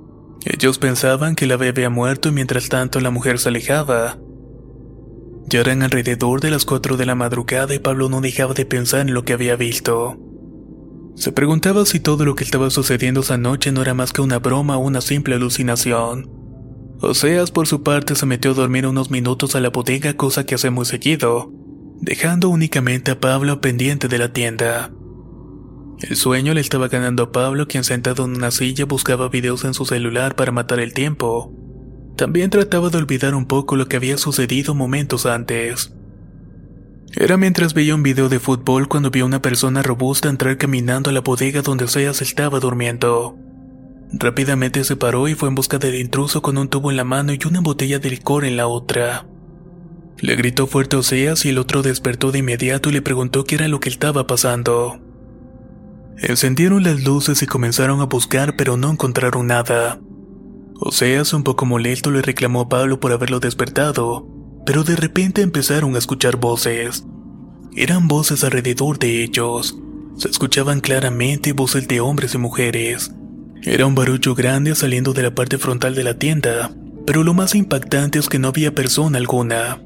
Ellos 0.46 0.78
pensaban 0.78 1.36
que 1.36 1.46
el 1.46 1.52
ave 1.52 1.70
había 1.70 1.90
muerto 1.90 2.30
y 2.30 2.32
mientras 2.32 2.70
tanto 2.70 3.00
la 3.00 3.12
mujer 3.12 3.40
se 3.40 3.50
alejaba. 3.50 4.18
Ya 5.50 5.62
eran 5.62 5.82
alrededor 5.82 6.42
de 6.42 6.52
las 6.52 6.66
4 6.66 6.98
de 6.98 7.06
la 7.06 7.16
madrugada 7.16 7.74
y 7.74 7.80
Pablo 7.80 8.10
no 8.10 8.22
dejaba 8.22 8.54
de 8.54 8.66
pensar 8.66 9.02
en 9.02 9.14
lo 9.14 9.24
que 9.24 9.34
había 9.34 9.56
visto. 9.56 10.18
Se 11.16 11.32
preguntaba 11.32 11.86
si 11.86 12.00
todo 12.00 12.26
lo 12.26 12.36
que 12.36 12.44
estaba 12.44 12.70
sucediendo 12.70 13.22
esa 13.22 13.38
noche 13.38 13.72
no 13.72 13.82
era 13.82 13.94
más 13.94 14.14
que 14.14 14.22
una 14.22 14.40
broma 14.40 14.78
o 14.78 14.82
una 14.82 15.02
simple 15.02 15.36
alucinación. 15.36 16.30
Oseas 17.00 17.52
por 17.52 17.68
su 17.68 17.82
parte 17.82 18.16
se 18.16 18.26
metió 18.26 18.52
a 18.52 18.56
dormir 18.56 18.86
unos 18.86 19.10
minutos 19.10 19.56
a 19.56 19.60
la 19.60 19.70
bodega, 19.70 20.16
cosa 20.16 20.46
que 20.46 20.56
hace 20.56 20.70
muy 20.70 20.86
seguido, 20.86 21.52
dejando 22.02 22.50
únicamente 22.50 23.12
a 23.12 23.20
Pablo 23.20 23.62
pendiente 23.62 24.08
de 24.08 24.18
la 24.18 24.34
tienda. 24.34 24.92
El 26.00 26.16
sueño 26.16 26.54
le 26.54 26.62
estaba 26.62 26.90
ganando 26.90 27.24
a 27.24 27.32
Pablo, 27.32 27.68
quien 27.68 27.84
sentado 27.84 28.26
en 28.26 28.36
una 28.36 28.52
silla 28.52 28.86
buscaba 28.86 29.30
videos 29.30 29.66
en 29.66 29.74
su 29.74 29.86
celular 29.86 30.36
para 30.36 30.52
matar 30.52 30.80
el 30.80 30.94
tiempo. 30.94 31.52
También 32.16 32.52
trataba 32.52 32.90
de 32.90 33.00
olvidar 33.00 33.34
un 33.34 33.46
poco 33.46 33.76
lo 33.76 33.88
que 33.88 33.98
había 33.98 34.18
sucedido 34.18 34.76
momentos 34.76 35.26
antes. 35.26 35.94
Era 37.14 37.38
mientras 37.38 37.74
veía 37.74 37.96
un 37.96 38.04
video 38.04 38.30
de 38.30 38.40
fútbol 38.40 38.88
cuando 38.88 39.10
vio 39.10 39.24
a 39.24 39.28
una 39.28 39.42
persona 39.42 39.82
robusta 39.82 40.30
entrar 40.30 40.58
caminando 40.58 41.10
a 41.10 41.14
la 41.14 41.22
bodega 41.22 41.64
donde 41.64 41.88
Seas 41.88 42.22
estaba 42.22 42.60
durmiendo. 42.60 43.36
Rápidamente 44.14 44.84
se 44.84 44.96
paró 44.96 45.28
y 45.28 45.34
fue 45.34 45.50
en 45.50 45.56
busca 45.56 45.80
del 45.80 45.96
intruso 45.96 46.44
con 46.44 46.60
un 46.60 46.70
tubo 46.70 46.92
en 46.92 46.98
la 46.98 47.06
mano 47.06 47.34
y 47.34 47.40
una 47.48 47.62
botella 47.62 47.98
de 47.98 48.12
licor 48.12 48.46
en 48.46 48.56
la 48.56 48.68
otra. 48.68 49.26
Le 50.20 50.36
gritó 50.36 50.68
fuerte 50.68 50.96
a 50.96 51.00
Oseas 51.00 51.46
y 51.46 51.50
el 51.50 51.58
otro 51.58 51.82
despertó 51.82 52.32
de 52.32 52.40
inmediato 52.40 52.90
y 52.90 52.94
le 52.94 53.02
preguntó 53.02 53.46
qué 53.46 53.56
era 53.56 53.68
lo 53.68 53.80
que 53.80 53.90
estaba 53.90 54.28
pasando. 54.28 55.07
Encendieron 56.20 56.84
las 56.84 57.04
luces 57.04 57.44
y 57.44 57.46
comenzaron 57.46 58.02
a 58.02 58.06
buscar, 58.06 58.56
pero 58.56 58.76
no 58.76 58.92
encontraron 58.92 59.48
nada. 59.48 60.00
Oseas, 60.80 61.34
un 61.34 61.44
poco 61.44 61.66
molesto, 61.66 62.10
le 62.10 62.22
reclamó 62.22 62.62
a 62.62 62.70
Pablo 62.70 63.00
por 63.00 63.12
haberlo 63.12 63.40
despertado, 63.40 64.28
pero 64.66 64.84
de 64.84 64.96
repente 64.96 65.42
empezaron 65.44 65.96
a 65.96 66.00
escuchar 66.00 66.38
voces. 66.38 67.06
Eran 67.76 68.08
voces 68.08 68.44
alrededor 68.44 68.98
de 68.98 69.24
ellos. 69.24 69.78
Se 70.18 70.30
escuchaban 70.30 70.82
claramente 70.82 71.54
voces 71.54 71.88
de 71.88 72.00
hombres 72.00 72.34
y 72.34 72.40
mujeres. 72.40 73.12
Era 73.62 73.86
un 73.86 73.94
barullo 73.94 74.34
grande 74.34 74.74
saliendo 74.74 75.14
de 75.14 75.22
la 75.24 75.36
parte 75.36 75.60
frontal 75.60 75.94
de 75.94 76.04
la 76.04 76.18
tienda, 76.18 76.72
pero 77.06 77.24
lo 77.24 77.36
más 77.36 77.54
impactante 77.54 78.18
es 78.18 78.28
que 78.28 78.40
no 78.40 78.48
había 78.48 78.74
persona 78.74 79.20
alguna. 79.20 79.82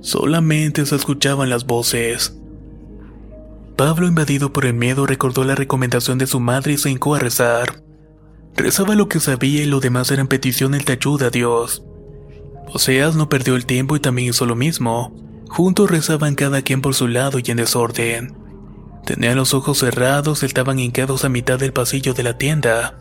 Solamente 0.00 0.84
se 0.84 0.96
escuchaban 0.96 1.48
las 1.48 1.64
voces. 1.64 2.38
Pablo, 3.84 4.06
invadido 4.06 4.52
por 4.52 4.64
el 4.64 4.74
miedo, 4.74 5.06
recordó 5.06 5.42
la 5.42 5.56
recomendación 5.56 6.16
de 6.16 6.28
su 6.28 6.38
madre 6.38 6.74
y 6.74 6.78
se 6.78 6.88
hincó 6.88 7.16
a 7.16 7.18
rezar. 7.18 7.82
Rezaba 8.54 8.94
lo 8.94 9.08
que 9.08 9.18
sabía 9.18 9.60
y 9.60 9.66
lo 9.66 9.80
demás 9.80 10.12
eran 10.12 10.28
peticiones 10.28 10.84
de 10.84 10.92
ayuda 10.92 11.26
a 11.26 11.30
Dios. 11.30 11.82
Oseas 12.72 13.16
no 13.16 13.28
perdió 13.28 13.56
el 13.56 13.66
tiempo 13.66 13.96
y 13.96 13.98
también 13.98 14.28
hizo 14.28 14.46
lo 14.46 14.54
mismo. 14.54 15.12
Juntos 15.48 15.90
rezaban 15.90 16.36
cada 16.36 16.62
quien 16.62 16.80
por 16.80 16.94
su 16.94 17.08
lado 17.08 17.40
y 17.40 17.50
en 17.50 17.56
desorden. 17.56 18.36
Tenían 19.04 19.34
los 19.34 19.52
ojos 19.52 19.78
cerrados, 19.78 20.44
estaban 20.44 20.78
hincados 20.78 21.24
a 21.24 21.28
mitad 21.28 21.58
del 21.58 21.72
pasillo 21.72 22.14
de 22.14 22.22
la 22.22 22.38
tienda. 22.38 22.98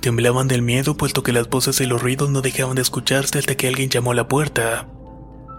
Temblaban 0.00 0.48
del 0.48 0.62
miedo 0.62 0.96
puesto 0.96 1.22
que 1.22 1.34
las 1.34 1.50
voces 1.50 1.78
y 1.82 1.84
los 1.84 2.00
ruidos 2.00 2.30
no 2.30 2.40
dejaban 2.40 2.76
de 2.76 2.80
escucharse 2.80 3.38
hasta 3.38 3.54
que 3.54 3.68
alguien 3.68 3.90
llamó 3.90 4.12
a 4.12 4.14
la 4.14 4.28
puerta. 4.28 4.88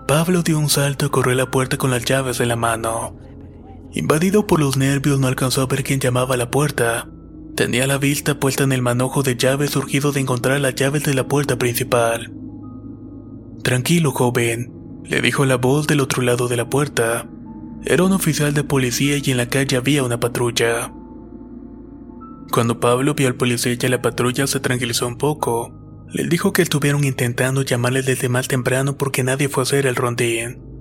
Pablo 0.07 0.41
dio 0.41 0.57
un 0.57 0.69
salto 0.71 1.05
y 1.05 1.09
corrió 1.09 1.33
a 1.33 1.37
la 1.37 1.51
puerta 1.51 1.77
con 1.77 1.91
las 1.91 2.05
llaves 2.05 2.39
en 2.39 2.47
la 2.47 2.55
mano. 2.55 3.15
Invadido 3.95 4.47
por 4.47 4.59
los 4.59 4.75
nervios 4.75 5.19
no 5.19 5.27
alcanzó 5.27 5.61
a 5.61 5.67
ver 5.67 5.83
quién 5.83 5.99
llamaba 5.99 6.33
a 6.33 6.37
la 6.37 6.49
puerta. 6.49 7.07
Tenía 7.55 7.85
la 7.85 7.99
vista 7.99 8.39
puesta 8.39 8.63
en 8.63 8.71
el 8.71 8.81
manojo 8.81 9.21
de 9.21 9.35
llaves 9.35 9.69
surgido 9.69 10.11
de 10.11 10.19
encontrar 10.19 10.59
las 10.61 10.73
llaves 10.73 11.03
de 11.03 11.13
la 11.13 11.27
puerta 11.27 11.57
principal. 11.59 12.33
Tranquilo, 13.61 14.11
joven, 14.11 14.73
le 15.03 15.21
dijo 15.21 15.45
la 15.45 15.57
voz 15.57 15.85
del 15.85 15.99
otro 15.99 16.23
lado 16.23 16.47
de 16.47 16.57
la 16.57 16.69
puerta. 16.69 17.29
Era 17.85 18.03
un 18.03 18.13
oficial 18.13 18.55
de 18.55 18.63
policía 18.63 19.17
y 19.23 19.29
en 19.29 19.37
la 19.37 19.49
calle 19.49 19.77
había 19.77 20.03
una 20.03 20.19
patrulla. 20.19 20.91
Cuando 22.51 22.79
Pablo 22.79 23.13
vio 23.13 23.27
al 23.27 23.35
policía 23.35 23.77
y 23.79 23.85
a 23.85 23.89
la 23.89 24.01
patrulla 24.01 24.47
se 24.47 24.59
tranquilizó 24.59 25.07
un 25.07 25.17
poco. 25.19 25.71
Le 26.11 26.23
dijo 26.23 26.51
que 26.51 26.63
estuvieron 26.63 27.03
intentando 27.03 27.61
llamarle 27.61 28.01
desde 28.01 28.27
más 28.27 28.47
temprano 28.47 28.97
porque 28.97 29.23
nadie 29.23 29.49
fue 29.49 29.61
a 29.61 29.65
hacer 29.65 29.85
el 29.85 29.95
rondín. 29.95 30.72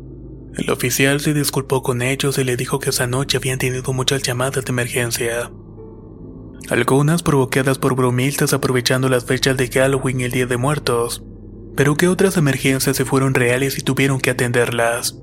El 0.57 0.71
oficial 0.71 1.21
se 1.21 1.33
disculpó 1.33 1.83
con 1.83 2.03
ellos 2.03 2.37
y 2.37 2.45
le 2.45 2.57
dijo 2.57 2.79
que 2.79 2.91
esa 2.91 3.07
noche 3.07 3.39
habían 3.39 3.59
tenido 3.59 3.93
muchas 3.93 4.23
llamadas 4.23 4.65
de 4.65 4.71
emergencia. 4.71 5.51
algunas 6.69 7.23
provocadas 7.23 7.79
por 7.79 7.97
bromistas 7.97 8.53
aprovechando 8.53 9.09
las 9.09 9.25
fechas 9.25 9.57
de 9.57 9.69
Halloween 9.69 10.21
y 10.21 10.25
el 10.25 10.31
Día 10.31 10.47
de 10.47 10.57
Muertos, 10.57 11.25
pero 11.75 11.97
que 11.97 12.09
otras 12.09 12.37
emergencias 12.37 12.97
se 12.97 13.05
fueron 13.05 13.35
reales 13.35 13.79
y 13.79 13.83
tuvieron 13.83 14.21
que 14.21 14.31
atenderlas. 14.31 15.19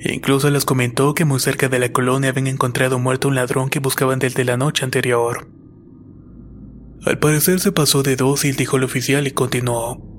Incluso 0.00 0.50
les 0.50 0.64
comentó 0.64 1.14
que 1.14 1.24
muy 1.24 1.40
cerca 1.40 1.68
de 1.68 1.78
la 1.78 1.92
colonia 1.92 2.30
habían 2.30 2.46
encontrado 2.46 2.98
muerto 2.98 3.28
un 3.28 3.34
ladrón 3.34 3.68
que 3.70 3.80
buscaban 3.80 4.18
desde 4.18 4.44
la 4.44 4.56
noche 4.56 4.84
anterior. 4.84 5.48
Al 7.04 7.18
parecer 7.18 7.60
se 7.60 7.72
pasó 7.72 8.02
de 8.02 8.16
dócil, 8.16 8.56
dijo 8.56 8.78
el 8.78 8.84
oficial 8.84 9.26
y 9.26 9.30
continuó. 9.30 10.13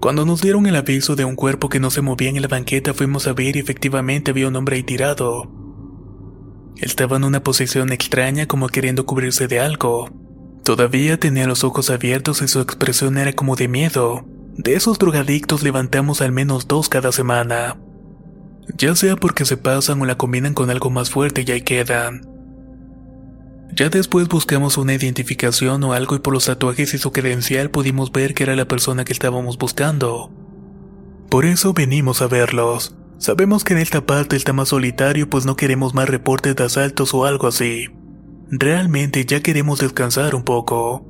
Cuando 0.00 0.24
nos 0.24 0.40
dieron 0.40 0.66
el 0.66 0.76
aviso 0.76 1.14
de 1.14 1.26
un 1.26 1.36
cuerpo 1.36 1.68
que 1.68 1.78
no 1.78 1.90
se 1.90 2.00
movía 2.00 2.30
en 2.30 2.40
la 2.40 2.48
banqueta, 2.48 2.94
fuimos 2.94 3.26
a 3.26 3.34
ver 3.34 3.56
y 3.56 3.58
efectivamente 3.58 4.30
había 4.30 4.48
un 4.48 4.56
hombre 4.56 4.76
ahí 4.76 4.82
tirado. 4.82 5.50
Estaba 6.78 7.18
en 7.18 7.24
una 7.24 7.42
posición 7.42 7.92
extraña 7.92 8.46
como 8.46 8.68
queriendo 8.68 9.04
cubrirse 9.04 9.46
de 9.46 9.60
algo. 9.60 10.08
Todavía 10.64 11.20
tenía 11.20 11.46
los 11.46 11.64
ojos 11.64 11.90
abiertos 11.90 12.40
y 12.40 12.48
su 12.48 12.60
expresión 12.60 13.18
era 13.18 13.34
como 13.34 13.56
de 13.56 13.68
miedo. 13.68 14.24
De 14.56 14.72
esos 14.72 14.98
drogadictos 14.98 15.62
levantamos 15.62 16.22
al 16.22 16.32
menos 16.32 16.66
dos 16.66 16.88
cada 16.88 17.12
semana. 17.12 17.78
Ya 18.78 18.94
sea 18.94 19.16
porque 19.16 19.44
se 19.44 19.58
pasan 19.58 20.00
o 20.00 20.06
la 20.06 20.16
combinan 20.16 20.54
con 20.54 20.70
algo 20.70 20.88
más 20.88 21.10
fuerte 21.10 21.44
y 21.46 21.50
ahí 21.50 21.60
quedan. 21.60 22.22
Ya 23.74 23.88
después 23.88 24.28
buscamos 24.28 24.78
una 24.78 24.94
identificación 24.94 25.82
o 25.84 25.92
algo 25.92 26.16
y 26.16 26.18
por 26.18 26.34
los 26.34 26.46
tatuajes 26.46 26.94
y 26.94 26.98
su 26.98 27.12
credencial 27.12 27.70
pudimos 27.70 28.12
ver 28.12 28.34
que 28.34 28.42
era 28.42 28.56
la 28.56 28.66
persona 28.66 29.04
que 29.04 29.12
estábamos 29.12 29.58
buscando. 29.58 30.30
Por 31.30 31.44
eso 31.44 31.72
venimos 31.72 32.22
a 32.22 32.26
verlos. 32.26 32.96
Sabemos 33.18 33.64
que 33.64 33.74
en 33.74 33.78
esta 33.80 34.04
parte 34.06 34.36
está 34.36 34.52
más 34.52 34.68
solitario 34.68 35.28
pues 35.30 35.46
no 35.46 35.56
queremos 35.56 35.94
más 35.94 36.08
reportes 36.08 36.56
de 36.56 36.64
asaltos 36.64 37.14
o 37.14 37.24
algo 37.24 37.46
así. 37.46 37.88
Realmente 38.50 39.24
ya 39.24 39.40
queremos 39.40 39.78
descansar 39.78 40.34
un 40.34 40.42
poco. 40.42 41.06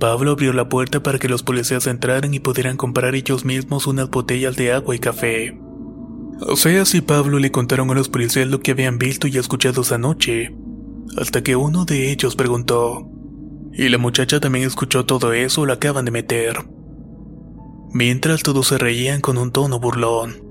Pablo 0.00 0.32
abrió 0.32 0.52
la 0.52 0.68
puerta 0.68 1.00
para 1.00 1.20
que 1.20 1.28
los 1.28 1.44
policías 1.44 1.86
entraran 1.86 2.34
y 2.34 2.40
pudieran 2.40 2.76
comprar 2.76 3.14
ellos 3.14 3.44
mismos 3.44 3.86
unas 3.86 4.10
botellas 4.10 4.56
de 4.56 4.72
agua 4.72 4.96
y 4.96 4.98
café. 4.98 5.56
O 6.40 6.56
sea, 6.56 6.84
si 6.84 7.00
Pablo 7.00 7.38
le 7.38 7.52
contaron 7.52 7.88
a 7.90 7.94
los 7.94 8.08
policías 8.08 8.48
lo 8.48 8.58
que 8.58 8.72
habían 8.72 8.98
visto 8.98 9.28
y 9.28 9.38
escuchado 9.38 9.82
esa 9.82 9.98
noche, 9.98 10.56
hasta 11.16 11.42
que 11.42 11.56
uno 11.56 11.84
de 11.84 12.10
ellos 12.10 12.36
preguntó, 12.36 13.08
¿y 13.72 13.88
la 13.88 13.98
muchacha 13.98 14.40
también 14.40 14.66
escuchó 14.66 15.04
todo 15.04 15.32
eso 15.32 15.66
la 15.66 15.74
acaban 15.74 16.04
de 16.04 16.10
meter? 16.10 16.56
Mientras 17.92 18.42
todos 18.42 18.68
se 18.68 18.78
reían 18.78 19.20
con 19.20 19.36
un 19.38 19.52
tono 19.52 19.78
burlón. 19.78 20.42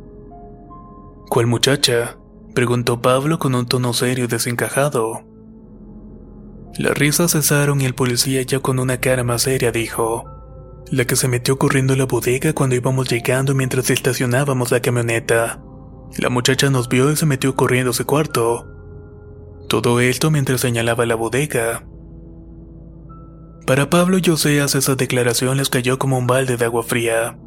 ¿Cuál 1.30 1.48
muchacha? 1.48 2.18
preguntó 2.54 3.02
Pablo 3.02 3.40
con 3.40 3.56
un 3.56 3.66
tono 3.66 3.94
serio 3.94 4.26
y 4.26 4.28
desencajado. 4.28 5.24
Las 6.78 6.98
risas 6.98 7.32
cesaron 7.32 7.82
y 7.82 7.86
el 7.86 7.96
policía 7.96 8.42
ya 8.44 8.60
con 8.60 8.80
una 8.80 9.00
cara 9.00 9.24
más 9.24 9.44
seria 9.44 9.72
dijo, 9.72 10.26
la 10.90 11.06
que 11.06 11.16
se 11.16 11.28
metió 11.28 11.58
corriendo 11.58 11.94
a 11.94 11.98
la 11.98 12.06
bodega 12.06 12.54
cuando 12.54 12.76
íbamos 12.76 13.10
llegando 13.10 13.56
mientras 13.56 13.90
estacionábamos 13.90 14.72
la 14.72 14.82
camioneta. 14.82 15.62
La 16.18 16.30
muchacha 16.30 16.70
nos 16.70 16.90
vio 16.90 17.12
y 17.12 17.16
se 17.16 17.26
metió 17.26 17.56
corriendo 17.56 17.92
a 17.92 17.94
su 17.94 18.06
cuarto. 18.06 18.71
Todo 19.72 20.02
esto 20.02 20.32
mientras 20.32 20.60
señalaba 20.60 21.06
la 21.06 21.16
bodega. 21.16 21.86
Para 23.66 23.90
Pablo 23.90 24.18
y 24.22 24.30
Oseas 24.30 24.76
esa 24.76 24.96
declaración 24.96 25.56
les 25.56 25.70
cayó 25.70 25.98
como 25.98 26.18
un 26.18 26.28
balde 26.28 26.58
de 26.58 26.66
agua 26.66 26.84
fría. 26.84 27.38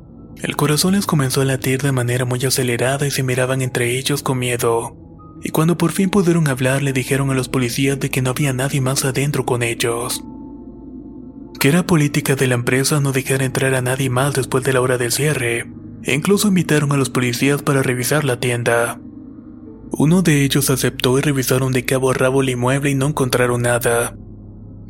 El 0.42 0.56
corazón 0.56 0.94
les 0.94 1.04
comenzó 1.04 1.42
a 1.42 1.44
latir 1.44 1.82
de 1.82 1.92
manera 1.92 2.24
muy 2.24 2.42
acelerada 2.42 3.06
y 3.06 3.10
se 3.10 3.22
miraban 3.22 3.60
entre 3.60 3.98
ellos 3.98 4.22
con 4.22 4.38
miedo. 4.38 4.96
Y 5.42 5.50
cuando 5.50 5.76
por 5.76 5.92
fin 5.92 6.08
pudieron 6.08 6.48
hablar 6.48 6.82
le 6.82 6.94
dijeron 6.94 7.30
a 7.30 7.34
los 7.34 7.50
policías 7.50 8.00
de 8.00 8.08
que 8.08 8.22
no 8.22 8.30
había 8.30 8.54
nadie 8.54 8.80
más 8.80 9.04
adentro 9.04 9.44
con 9.44 9.62
ellos. 9.62 10.24
Que 11.60 11.68
era 11.68 11.86
política 11.86 12.36
de 12.36 12.46
la 12.46 12.54
empresa 12.54 13.00
no 13.00 13.12
dejar 13.12 13.42
entrar 13.42 13.74
a 13.74 13.82
nadie 13.82 14.08
más 14.08 14.32
después 14.32 14.64
de 14.64 14.72
la 14.72 14.80
hora 14.80 14.96
del 14.96 15.12
cierre, 15.12 15.70
e 16.02 16.14
incluso 16.14 16.48
invitaron 16.48 16.90
a 16.92 16.96
los 16.96 17.10
policías 17.10 17.60
para 17.60 17.82
revisar 17.82 18.24
la 18.24 18.40
tienda. 18.40 18.98
Uno 19.96 20.22
de 20.22 20.44
ellos 20.44 20.70
aceptó 20.70 21.18
y 21.18 21.22
revisaron 21.22 21.72
de 21.72 21.84
cabo 21.84 22.10
a 22.10 22.14
rabo 22.14 22.42
el 22.42 22.48
inmueble 22.48 22.90
y 22.90 22.94
no 22.96 23.06
encontraron 23.06 23.62
nada. 23.62 24.16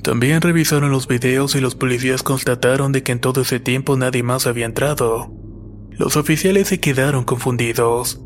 También 0.03 0.41
revisaron 0.41 0.91
los 0.91 1.09
videos 1.09 1.55
y 1.55 1.61
los 1.61 1.75
policías 1.75 2.23
constataron 2.23 2.93
de 2.93 3.03
que 3.03 3.13
en 3.13 3.21
todo 3.21 3.43
ese 3.43 3.61
tiempo 3.61 3.97
nadie 3.97 4.23
más 4.23 4.47
había 4.47 4.65
entrado. 4.65 5.31
Los 5.91 6.17
oficiales 6.17 6.69
se 6.69 6.81
quedaron 6.81 7.25
confundidos. 7.25 8.21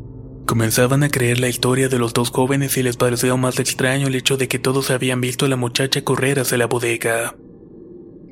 Comenzaban 0.45 1.03
a 1.03 1.09
creer 1.09 1.39
la 1.39 1.49
historia 1.49 1.89
de 1.89 1.99
los 1.99 2.13
dos 2.13 2.31
jóvenes 2.31 2.77
y 2.77 2.83
les 2.83 2.95
pareció 2.95 3.35
más 3.37 3.59
extraño 3.59 4.07
el 4.07 4.15
hecho 4.15 4.37
de 4.37 4.47
que 4.47 4.57
todos 4.57 4.89
habían 4.89 5.19
visto 5.19 5.45
a 5.45 5.49
la 5.49 5.57
muchacha 5.57 6.03
correr 6.03 6.39
hacia 6.39 6.57
la 6.57 6.67
bodega. 6.67 7.35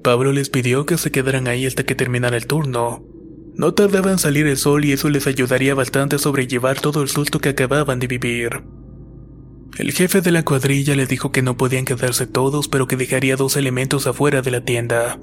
Pablo 0.03 0.31
les 0.31 0.49
pidió 0.49 0.85
que 0.85 0.97
se 0.97 1.11
quedaran 1.11 1.47
ahí 1.49 1.65
hasta 1.65 1.83
que 1.83 1.95
terminara 1.95 2.37
el 2.37 2.47
turno, 2.47 3.03
no 3.57 3.73
tardaba 3.73 4.11
en 4.11 4.19
salir 4.19 4.45
el 4.45 4.57
sol 4.57 4.85
y 4.85 4.91
eso 4.91 5.09
les 5.09 5.25
ayudaría 5.25 5.73
bastante 5.73 6.15
a 6.15 6.19
sobrellevar 6.19 6.79
todo 6.79 7.01
el 7.01 7.09
susto 7.09 7.39
que 7.39 7.49
acababan 7.49 7.99
de 7.99 8.07
vivir. 8.07 8.63
El 9.77 9.91
jefe 9.91 10.21
de 10.21 10.31
la 10.31 10.45
cuadrilla 10.45 10.95
le 10.95 11.07
dijo 11.07 11.31
que 11.31 11.41
no 11.41 11.57
podían 11.57 11.85
quedarse 11.85 12.27
todos, 12.27 12.67
pero 12.67 12.87
que 12.87 12.95
dejaría 12.95 13.35
dos 13.35 13.57
elementos 13.57 14.05
afuera 14.05 14.43
de 14.43 14.51
la 14.51 14.61
tienda. 14.61 15.19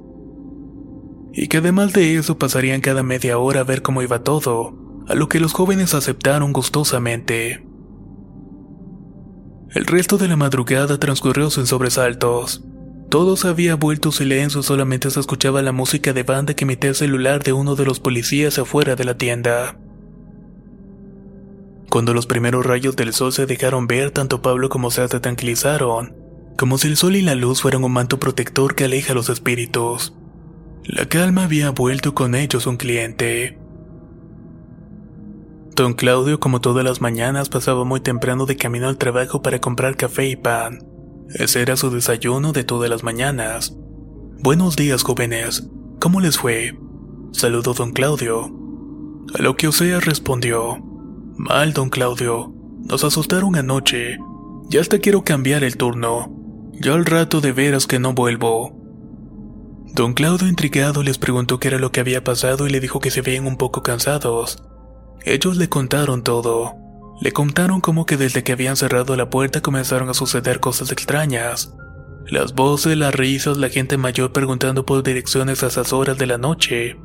Y 1.32 1.46
que 1.46 1.58
además 1.58 1.92
de 1.92 2.16
eso 2.16 2.36
pasarían 2.36 2.80
cada 2.80 3.04
media 3.04 3.38
hora 3.38 3.60
a 3.60 3.64
ver 3.64 3.82
cómo 3.82 4.02
iba 4.02 4.22
todo, 4.22 5.04
a 5.08 5.14
lo 5.14 5.28
que 5.28 5.40
los 5.40 5.52
jóvenes 5.52 5.94
aceptaron 5.94 6.52
gustosamente. 6.52 7.64
El 9.74 9.86
resto 9.86 10.18
de 10.18 10.28
la 10.28 10.36
madrugada 10.36 10.98
transcurrió 10.98 11.50
sin 11.50 11.66
sobresaltos. 11.66 12.64
Todo 13.08 13.36
se 13.36 13.48
había 13.48 13.76
vuelto 13.76 14.10
silencio, 14.10 14.62
solamente 14.62 15.10
se 15.10 15.20
escuchaba 15.20 15.62
la 15.62 15.72
música 15.72 16.12
de 16.12 16.22
banda 16.22 16.54
que 16.54 16.64
emitía 16.64 16.90
el 16.90 16.96
celular 16.96 17.42
de 17.42 17.52
uno 17.52 17.76
de 17.76 17.84
los 17.84 18.00
policías 18.00 18.58
afuera 18.58 18.96
de 18.96 19.04
la 19.04 19.16
tienda. 19.16 19.78
Cuando 21.90 22.12
los 22.12 22.26
primeros 22.26 22.66
rayos 22.66 22.96
del 22.96 23.12
sol 23.12 23.32
se 23.32 23.46
dejaron 23.46 23.86
ver, 23.86 24.10
tanto 24.10 24.42
Pablo 24.42 24.68
como 24.68 24.90
Seth 24.90 25.12
se 25.12 25.20
tranquilizaron, 25.20 26.16
como 26.58 26.76
si 26.76 26.88
el 26.88 26.96
sol 26.96 27.14
y 27.14 27.22
la 27.22 27.36
luz 27.36 27.62
fueran 27.62 27.84
un 27.84 27.92
manto 27.92 28.18
protector 28.18 28.74
que 28.74 28.84
aleja 28.84 29.12
a 29.12 29.14
los 29.14 29.28
espíritus. 29.28 30.12
La 30.84 31.06
calma 31.06 31.44
había 31.44 31.70
vuelto 31.70 32.14
con 32.14 32.34
ellos 32.34 32.66
un 32.66 32.76
cliente. 32.76 33.58
Don 35.76 35.94
Claudio, 35.94 36.38
como 36.38 36.60
todas 36.60 36.84
las 36.84 37.00
mañanas, 37.00 37.48
pasaba 37.48 37.84
muy 37.84 38.00
temprano 38.00 38.46
de 38.46 38.56
camino 38.56 38.88
al 38.88 38.98
trabajo 38.98 39.42
para 39.42 39.60
comprar 39.60 39.96
café 39.96 40.28
y 40.28 40.36
pan. 40.36 40.93
Ese 41.30 41.62
era 41.62 41.76
su 41.76 41.90
desayuno 41.90 42.52
de 42.52 42.64
todas 42.64 42.90
las 42.90 43.02
mañanas. 43.02 43.76
Buenos 44.40 44.76
días, 44.76 45.02
jóvenes. 45.02 45.66
¿Cómo 46.00 46.20
les 46.20 46.38
fue? 46.38 46.78
Saludó 47.32 47.72
don 47.72 47.92
Claudio. 47.92 48.52
A 49.34 49.42
lo 49.42 49.56
que 49.56 49.68
Osea 49.68 50.00
respondió. 50.00 50.78
Mal, 51.36 51.72
don 51.72 51.88
Claudio. 51.88 52.52
Nos 52.84 53.04
asustaron 53.04 53.56
anoche. 53.56 54.18
Ya 54.68 54.80
hasta 54.80 54.98
quiero 54.98 55.24
cambiar 55.24 55.64
el 55.64 55.76
turno. 55.76 56.30
Ya 56.72 56.92
al 56.94 57.06
rato 57.06 57.40
de 57.40 57.52
veras 57.52 57.86
que 57.86 57.98
no 57.98 58.12
vuelvo. 58.12 58.76
Don 59.94 60.12
Claudio 60.12 60.48
intrigado 60.48 61.02
les 61.02 61.18
preguntó 61.18 61.58
qué 61.58 61.68
era 61.68 61.78
lo 61.78 61.90
que 61.90 62.00
había 62.00 62.22
pasado 62.22 62.66
y 62.66 62.70
le 62.70 62.80
dijo 62.80 63.00
que 63.00 63.10
se 63.10 63.22
veían 63.22 63.46
un 63.46 63.56
poco 63.56 63.82
cansados. 63.82 64.62
Ellos 65.24 65.56
le 65.56 65.68
contaron 65.68 66.22
todo. 66.22 66.83
Le 67.20 67.32
contaron 67.32 67.80
cómo 67.80 68.06
que 68.06 68.16
desde 68.16 68.42
que 68.42 68.52
habían 68.52 68.76
cerrado 68.76 69.16
la 69.16 69.30
puerta 69.30 69.60
comenzaron 69.60 70.08
a 70.08 70.14
suceder 70.14 70.60
cosas 70.60 70.90
extrañas. 70.92 71.74
Las 72.26 72.54
voces, 72.54 72.96
las 72.96 73.14
risas, 73.14 73.56
la 73.56 73.68
gente 73.68 73.96
mayor 73.98 74.32
preguntando 74.32 74.86
por 74.86 75.02
direcciones 75.02 75.62
a 75.62 75.68
esas 75.68 75.92
horas 75.92 76.18
de 76.18 76.26
la 76.26 76.38
noche. 76.38 76.96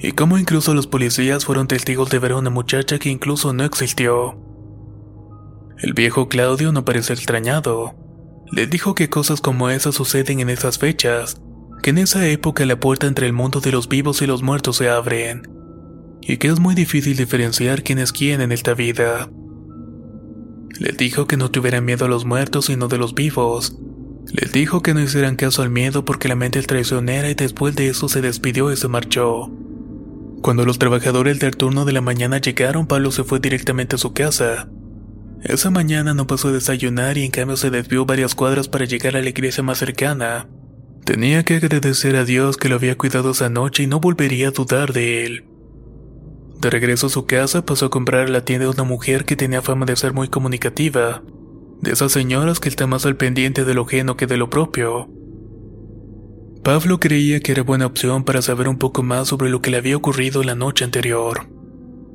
Y 0.00 0.12
cómo 0.12 0.38
incluso 0.38 0.74
los 0.74 0.86
policías 0.86 1.44
fueron 1.44 1.66
testigos 1.66 2.10
de 2.10 2.18
ver 2.18 2.32
a 2.32 2.36
una 2.36 2.50
muchacha 2.50 2.98
que 2.98 3.08
incluso 3.08 3.52
no 3.52 3.64
existió. 3.64 4.38
El 5.78 5.92
viejo 5.92 6.28
Claudio 6.28 6.72
no 6.72 6.84
pareció 6.84 7.14
extrañado. 7.14 7.94
Le 8.50 8.66
dijo 8.66 8.94
que 8.94 9.08
cosas 9.08 9.40
como 9.40 9.70
esas 9.70 9.94
suceden 9.94 10.40
en 10.40 10.50
esas 10.50 10.78
fechas, 10.78 11.40
que 11.82 11.90
en 11.90 11.98
esa 11.98 12.26
época 12.26 12.66
la 12.66 12.80
puerta 12.80 13.06
entre 13.06 13.26
el 13.26 13.32
mundo 13.32 13.60
de 13.60 13.72
los 13.72 13.88
vivos 13.88 14.22
y 14.22 14.26
los 14.26 14.42
muertos 14.42 14.76
se 14.76 14.88
abren, 14.88 15.42
y 16.20 16.38
que 16.38 16.48
es 16.48 16.58
muy 16.58 16.74
difícil 16.74 17.16
diferenciar 17.16 17.82
quién 17.82 17.98
es 17.98 18.12
quién 18.12 18.40
en 18.40 18.52
esta 18.52 18.74
vida. 18.74 19.30
Les 20.78 20.96
dijo 20.96 21.26
que 21.26 21.36
no 21.36 21.50
tuvieran 21.50 21.84
miedo 21.84 22.04
a 22.04 22.08
los 22.08 22.24
muertos 22.24 22.66
sino 22.66 22.88
de 22.88 22.98
los 22.98 23.14
vivos. 23.14 23.76
Les 24.32 24.52
dijo 24.52 24.82
que 24.82 24.94
no 24.94 25.00
hicieran 25.00 25.36
caso 25.36 25.62
al 25.62 25.70
miedo 25.70 26.04
porque 26.04 26.28
la 26.28 26.36
mente 26.36 26.58
es 26.58 26.66
traicionera 26.66 27.30
y 27.30 27.34
después 27.34 27.74
de 27.74 27.88
eso 27.88 28.08
se 28.08 28.20
despidió 28.20 28.70
y 28.70 28.76
se 28.76 28.88
marchó. 28.88 29.50
Cuando 30.42 30.64
los 30.64 30.78
trabajadores 30.78 31.40
del 31.40 31.56
turno 31.56 31.84
de 31.84 31.92
la 31.92 32.00
mañana 32.00 32.38
llegaron, 32.38 32.86
Pablo 32.86 33.10
se 33.10 33.24
fue 33.24 33.40
directamente 33.40 33.96
a 33.96 33.98
su 33.98 34.12
casa. 34.12 34.68
Esa 35.42 35.70
mañana 35.70 36.14
no 36.14 36.26
pasó 36.26 36.48
a 36.48 36.52
desayunar 36.52 37.18
y 37.18 37.24
en 37.24 37.30
cambio 37.30 37.56
se 37.56 37.70
desvió 37.70 38.04
varias 38.04 38.34
cuadras 38.34 38.68
para 38.68 38.84
llegar 38.84 39.16
a 39.16 39.22
la 39.22 39.28
iglesia 39.28 39.62
más 39.62 39.78
cercana. 39.78 40.48
Tenía 41.04 41.42
que 41.42 41.56
agradecer 41.56 42.16
a 42.16 42.24
Dios 42.24 42.56
que 42.56 42.68
lo 42.68 42.76
había 42.76 42.98
cuidado 42.98 43.30
esa 43.30 43.48
noche 43.48 43.84
y 43.84 43.86
no 43.86 43.98
volvería 43.98 44.48
a 44.48 44.52
dudar 44.52 44.92
de 44.92 45.24
él. 45.24 45.44
De 46.60 46.70
regreso 46.70 47.06
a 47.06 47.10
su 47.10 47.24
casa 47.24 47.64
pasó 47.64 47.86
a 47.86 47.90
comprar 47.90 48.26
a 48.26 48.30
la 48.30 48.44
tienda 48.44 48.64
de 48.64 48.72
una 48.72 48.84
mujer 48.84 49.24
que 49.24 49.36
tenía 49.36 49.62
fama 49.62 49.86
de 49.86 49.96
ser 49.96 50.12
muy 50.12 50.28
comunicativa. 50.28 51.22
De 51.80 51.92
esas 51.92 52.10
señoras 52.10 52.58
que 52.58 52.68
están 52.68 52.90
más 52.90 53.06
al 53.06 53.16
pendiente 53.16 53.64
de 53.64 53.74
lo 53.74 53.82
ajeno 53.82 54.16
que 54.16 54.26
de 54.26 54.36
lo 54.36 54.50
propio. 54.50 55.08
Pablo 56.64 56.98
creía 56.98 57.40
que 57.40 57.52
era 57.52 57.62
buena 57.62 57.86
opción 57.86 58.24
para 58.24 58.42
saber 58.42 58.68
un 58.68 58.76
poco 58.76 59.04
más 59.04 59.28
sobre 59.28 59.48
lo 59.48 59.62
que 59.62 59.70
le 59.70 59.76
había 59.76 59.96
ocurrido 59.96 60.42
la 60.42 60.56
noche 60.56 60.84
anterior. 60.84 61.48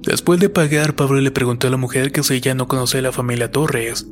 Después 0.01 0.39
de 0.41 0.49
pagar, 0.49 0.95
Pablo 0.95 1.21
le 1.21 1.31
preguntó 1.31 1.67
a 1.67 1.71
la 1.71 1.77
mujer 1.77 2.11
que 2.11 2.23
si 2.23 2.33
ella 2.33 2.53
no 2.53 2.67
conocía 2.67 2.99
a 2.99 3.03
la 3.03 3.11
familia 3.13 3.51
Torres, 3.51 4.05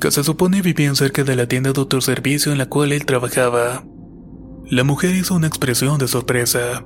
que 0.00 0.10
se 0.10 0.24
supone 0.24 0.62
vivían 0.62 0.96
cerca 0.96 1.24
de 1.24 1.36
la 1.36 1.46
tienda 1.46 1.72
de 1.72 1.80
autoservicio 1.80 2.50
en 2.50 2.58
la 2.58 2.66
cual 2.66 2.92
él 2.92 3.04
trabajaba. 3.04 3.84
La 4.70 4.82
mujer 4.82 5.14
hizo 5.14 5.34
una 5.34 5.46
expresión 5.46 5.98
de 5.98 6.08
sorpresa. 6.08 6.84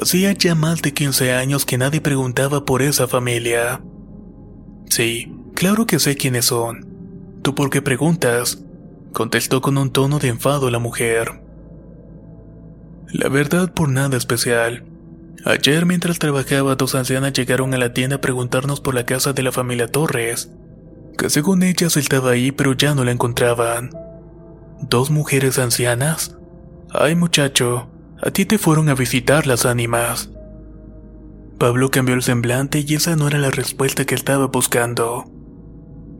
Hacía 0.00 0.32
ya 0.32 0.54
más 0.54 0.82
de 0.82 0.92
15 0.92 1.32
años 1.32 1.64
que 1.64 1.78
nadie 1.78 2.00
preguntaba 2.00 2.64
por 2.64 2.82
esa 2.82 3.08
familia. 3.08 3.80
Sí, 4.90 5.32
claro 5.54 5.86
que 5.86 5.98
sé 5.98 6.16
quiénes 6.16 6.46
son. 6.46 6.86
¿Tú 7.42 7.54
por 7.54 7.70
qué 7.70 7.82
preguntas? 7.82 8.62
contestó 9.12 9.62
con 9.62 9.78
un 9.78 9.90
tono 9.90 10.18
de 10.18 10.28
enfado 10.28 10.70
la 10.70 10.78
mujer. 10.78 11.40
La 13.08 13.30
verdad 13.30 13.72
por 13.72 13.88
nada 13.88 14.18
especial. 14.18 14.84
Ayer 15.46 15.86
mientras 15.86 16.18
trabajaba 16.18 16.74
dos 16.74 16.94
ancianas 16.94 17.32
llegaron 17.32 17.72
a 17.72 17.78
la 17.78 17.94
tienda 17.94 18.16
a 18.16 18.20
preguntarnos 18.20 18.82
por 18.82 18.94
la 18.94 19.06
casa 19.06 19.32
de 19.32 19.42
la 19.42 19.52
familia 19.52 19.86
Torres, 19.86 20.50
que 21.16 21.30
según 21.30 21.62
ellas 21.62 21.96
estaba 21.96 22.32
ahí 22.32 22.52
pero 22.52 22.74
ya 22.74 22.94
no 22.94 23.04
la 23.04 23.12
encontraban. 23.12 23.90
¿Dos 24.82 25.10
mujeres 25.10 25.58
ancianas? 25.58 26.36
Ay 26.90 27.14
muchacho, 27.14 27.88
a 28.26 28.32
ti 28.32 28.44
te 28.44 28.58
fueron 28.58 28.88
a 28.88 28.96
visitar 28.96 29.46
las 29.46 29.66
ánimas. 29.66 30.32
Pablo 31.58 31.92
cambió 31.92 32.16
el 32.16 32.24
semblante 32.24 32.84
y 32.84 32.94
esa 32.94 33.14
no 33.14 33.28
era 33.28 33.38
la 33.38 33.52
respuesta 33.52 34.04
que 34.04 34.16
estaba 34.16 34.48
buscando. 34.48 35.30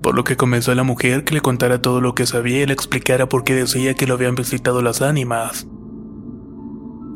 Por 0.03 0.14
lo 0.14 0.23
que 0.23 0.37
comenzó 0.37 0.71
a 0.71 0.77
la 0.77 0.85
mujer 0.85 1.25
que 1.25 1.35
le 1.35 1.40
contara 1.40 1.83
todo 1.83 2.01
lo 2.01 2.14
que 2.14 2.25
sabía 2.25 2.62
y 2.62 2.66
le 2.66 2.75
explicara 2.75 3.29
por 3.29 3.42
qué 3.42 3.57
decía 3.57 3.95
que 3.95 4.07
lo 4.07 4.14
habían 4.14 4.37
visitado 4.37 4.83
las 4.83 5.03
ánimas. 5.03 5.66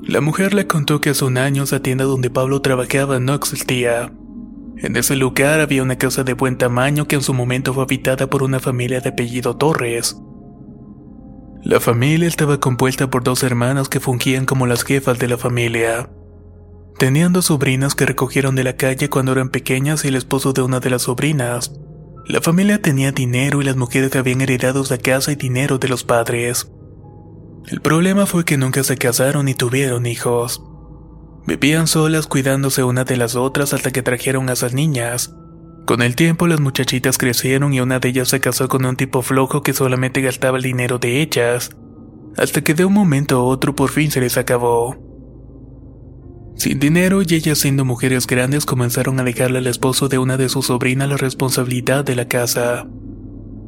La 0.02 0.20
mujer 0.20 0.54
le 0.54 0.66
contó 0.66 1.00
que 1.00 1.10
hace 1.10 1.24
un 1.24 1.38
año 1.38 1.62
la 1.70 1.80
tienda 1.80 2.04
donde 2.04 2.28
Pablo 2.28 2.60
trabajaba 2.60 3.20
no 3.20 3.34
existía. 3.34 4.12
En 4.76 4.96
ese 4.96 5.14
lugar 5.14 5.60
había 5.60 5.84
una 5.84 5.98
casa 5.98 6.24
de 6.24 6.34
buen 6.34 6.58
tamaño 6.58 7.06
que 7.06 7.14
en 7.14 7.22
su 7.22 7.32
momento 7.32 7.72
fue 7.74 7.84
habitada 7.84 8.26
por 8.26 8.42
una 8.42 8.58
familia 8.58 9.00
de 9.00 9.10
apellido 9.10 9.56
Torres. 9.56 10.20
La 11.62 11.78
familia 11.78 12.26
estaba 12.26 12.58
compuesta 12.58 13.10
por 13.10 13.22
dos 13.22 13.42
hermanas 13.42 13.90
que 13.90 14.00
fungían 14.00 14.46
como 14.46 14.66
las 14.66 14.82
jefas 14.82 15.18
de 15.18 15.28
la 15.28 15.36
familia. 15.36 16.08
Tenían 16.98 17.34
dos 17.34 17.46
sobrinas 17.46 17.94
que 17.94 18.06
recogieron 18.06 18.54
de 18.56 18.64
la 18.64 18.76
calle 18.76 19.10
cuando 19.10 19.32
eran 19.32 19.50
pequeñas 19.50 20.04
y 20.04 20.08
el 20.08 20.16
esposo 20.16 20.54
de 20.54 20.62
una 20.62 20.80
de 20.80 20.88
las 20.88 21.02
sobrinas. 21.02 21.72
La 22.26 22.40
familia 22.40 22.80
tenía 22.80 23.12
dinero 23.12 23.60
y 23.60 23.64
las 23.64 23.76
mujeres 23.76 24.16
habían 24.16 24.40
heredado 24.40 24.84
la 24.88 24.98
casa 24.98 25.32
y 25.32 25.36
dinero 25.36 25.78
de 25.78 25.88
los 25.88 26.02
padres. 26.02 26.70
El 27.66 27.82
problema 27.82 28.24
fue 28.24 28.44
que 28.46 28.56
nunca 28.56 28.82
se 28.82 28.96
casaron 28.96 29.44
ni 29.44 29.54
tuvieron 29.54 30.06
hijos. 30.06 30.62
Vivían 31.46 31.86
solas 31.86 32.26
cuidándose 32.26 32.84
una 32.84 33.04
de 33.04 33.16
las 33.18 33.36
otras 33.36 33.74
hasta 33.74 33.90
que 33.90 34.02
trajeron 34.02 34.48
a 34.48 34.54
esas 34.54 34.72
niñas. 34.72 35.34
Con 35.90 36.02
el 36.02 36.14
tiempo 36.14 36.46
las 36.46 36.60
muchachitas 36.60 37.18
crecieron 37.18 37.74
y 37.74 37.80
una 37.80 37.98
de 37.98 38.10
ellas 38.10 38.28
se 38.28 38.38
casó 38.38 38.68
con 38.68 38.84
un 38.84 38.94
tipo 38.94 39.22
flojo 39.22 39.64
que 39.64 39.72
solamente 39.72 40.20
gastaba 40.20 40.56
el 40.56 40.62
dinero 40.62 41.00
de 41.00 41.20
ellas, 41.20 41.70
hasta 42.36 42.62
que 42.62 42.74
de 42.74 42.84
un 42.84 42.92
momento 42.92 43.38
a 43.38 43.42
otro 43.42 43.74
por 43.74 43.90
fin 43.90 44.08
se 44.12 44.20
les 44.20 44.36
acabó. 44.36 44.94
Sin 46.54 46.78
dinero 46.78 47.22
y 47.22 47.34
ellas 47.34 47.58
siendo 47.58 47.84
mujeres 47.84 48.28
grandes 48.28 48.66
comenzaron 48.66 49.18
a 49.18 49.24
dejarle 49.24 49.58
al 49.58 49.66
esposo 49.66 50.08
de 50.08 50.18
una 50.18 50.36
de 50.36 50.48
sus 50.48 50.66
sobrinas 50.66 51.08
la 51.08 51.16
responsabilidad 51.16 52.04
de 52.04 52.14
la 52.14 52.28
casa. 52.28 52.86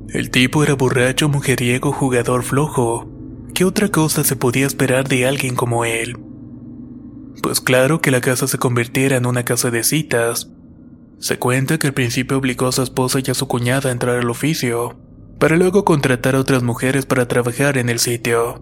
El 0.08 0.30
tipo 0.30 0.62
era 0.62 0.74
borracho, 0.74 1.28
mujeriego, 1.28 1.90
jugador 1.90 2.44
flojo. 2.44 3.10
¿Qué 3.52 3.64
otra 3.64 3.88
cosa 3.88 4.22
se 4.22 4.36
podía 4.36 4.68
esperar 4.68 5.08
de 5.08 5.26
alguien 5.26 5.56
como 5.56 5.84
él? 5.84 6.16
Pues 7.42 7.60
claro 7.60 8.00
que 8.00 8.12
la 8.12 8.20
casa 8.20 8.46
se 8.46 8.58
convirtiera 8.58 9.16
en 9.16 9.26
una 9.26 9.44
casa 9.44 9.72
de 9.72 9.82
citas. 9.82 10.51
Se 11.22 11.38
cuenta 11.38 11.78
que 11.78 11.86
al 11.86 11.94
principio 11.94 12.36
obligó 12.36 12.66
a 12.66 12.72
su 12.72 12.82
esposa 12.82 13.20
y 13.24 13.30
a 13.30 13.34
su 13.34 13.46
cuñada 13.46 13.88
a 13.88 13.92
entrar 13.92 14.18
al 14.18 14.28
oficio, 14.28 14.98
para 15.38 15.56
luego 15.56 15.84
contratar 15.84 16.34
a 16.34 16.40
otras 16.40 16.64
mujeres 16.64 17.06
para 17.06 17.28
trabajar 17.28 17.78
en 17.78 17.88
el 17.88 18.00
sitio. 18.00 18.60